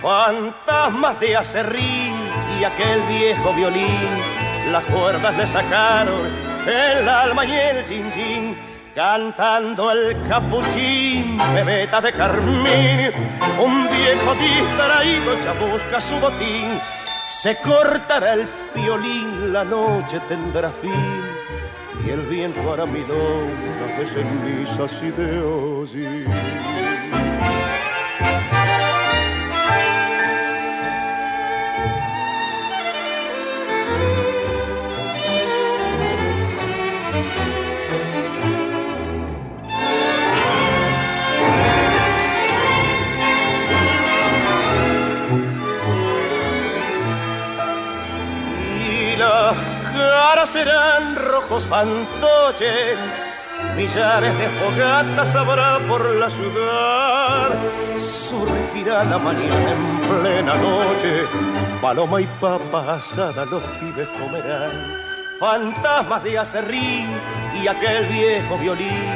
Fantasmas 0.00 1.18
de 1.20 1.36
acerrín 1.36 2.14
y 2.60 2.64
aquel 2.64 3.00
viejo 3.08 3.52
violín, 3.54 4.10
las 4.70 4.84
cuerdas 4.84 5.36
le 5.36 5.46
sacaron 5.46 6.20
el 6.66 7.08
alma 7.08 7.44
y 7.44 7.52
el 7.52 7.84
chin 7.86 8.56
cantando 8.94 9.90
el 9.90 10.16
capuchín, 10.28 11.36
bebeta 11.54 12.00
de 12.00 12.12
carmín, 12.12 13.10
un 13.60 13.88
viejo 13.88 14.34
distraído 14.36 15.34
ya 15.44 15.52
busca 15.54 16.00
su 16.00 16.16
botín, 16.20 16.80
se 17.26 17.56
cortará 17.56 18.34
el 18.34 18.48
violín, 18.74 19.52
la 19.52 19.64
noche 19.64 20.20
tendrá 20.28 20.70
fin, 20.70 21.22
y 22.06 22.10
el 22.10 22.22
viento 22.22 22.72
hará 22.72 22.86
milongas 22.86 23.98
de 23.98 24.06
cenizas 24.06 25.02
y 25.02 25.10
de 25.10 25.40
hollín. 25.40 26.93
Serán 50.46 51.16
rojos 51.16 51.66
fantoches, 51.66 52.98
millares 53.76 54.38
de 54.38 54.48
fogatas 54.60 55.34
habrá 55.34 55.78
por 55.88 56.04
la 56.16 56.28
ciudad. 56.28 57.50
Surgirá 57.96 59.04
la 59.04 59.18
mañana 59.18 59.70
en 59.70 60.00
plena 60.00 60.54
noche, 60.56 61.24
paloma 61.80 62.20
y 62.20 62.26
papa 62.40 62.96
asada 62.96 63.44
los 63.46 63.62
pibes 63.80 64.08
comerán. 64.20 64.72
Fantasmas 65.40 66.22
de 66.22 66.38
acerrín 66.38 67.08
y 67.62 67.66
aquel 67.66 68.06
viejo 68.06 68.58
violín, 68.58 69.08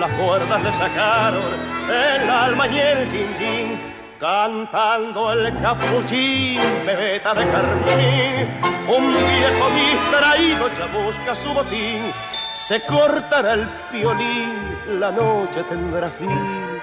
las 0.00 0.10
cuerdas 0.12 0.62
le 0.62 0.72
sacaron 0.72 1.42
el 1.88 2.30
alma 2.30 2.66
y 2.68 2.78
el 2.78 3.10
chin 3.10 3.97
cantando 4.18 5.32
el 5.32 5.56
capuchín, 5.60 6.60
bebeta 6.84 7.34
de 7.34 7.46
carmín. 7.50 8.48
Un 8.88 9.06
viejo 9.12 9.66
distraído 9.74 10.68
ya 10.78 10.86
busca 11.04 11.34
su 11.34 11.52
botín, 11.52 12.12
se 12.52 12.80
cortará 12.82 13.54
el 13.54 13.68
piolín, 13.90 15.00
la 15.00 15.10
noche 15.10 15.62
tendrá 15.64 16.10
fin 16.10 16.80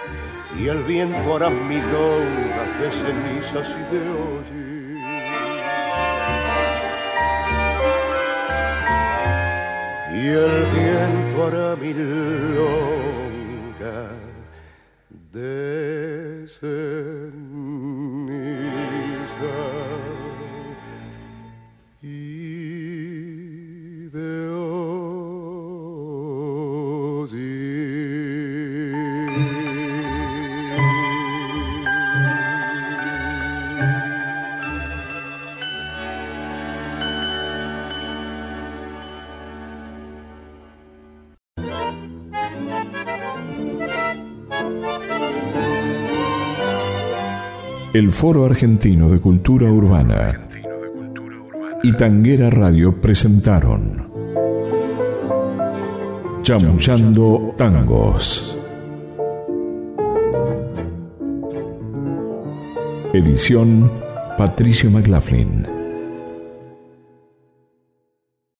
y 0.57 0.67
el 0.67 0.83
viento 0.83 1.35
hará 1.35 1.49
milongas 1.49 2.79
de 2.79 2.91
cenizas 2.91 3.75
y 3.75 3.95
de 3.95 4.09
hoy. 4.09 4.65
Y 10.13 10.27
el 10.27 10.65
viento 10.73 11.47
hará 11.47 11.75
milongas 11.75 13.34
de 15.35 16.45
y 18.25 19.74
el 47.97 48.11
Foro 48.11 48.43
Argentino 48.43 49.07
de 49.07 49.21
Cultura 49.21 49.71
Urbana 49.71 50.49
y 51.81 51.93
Tanguera 51.93 52.49
Radio 52.49 52.99
presentaron 52.99 54.09
Chamullando 56.41 57.55
Tangos. 57.57 58.57
Edición 63.13 63.89
Patricio 64.37 64.91
McLaughlin. 64.91 65.74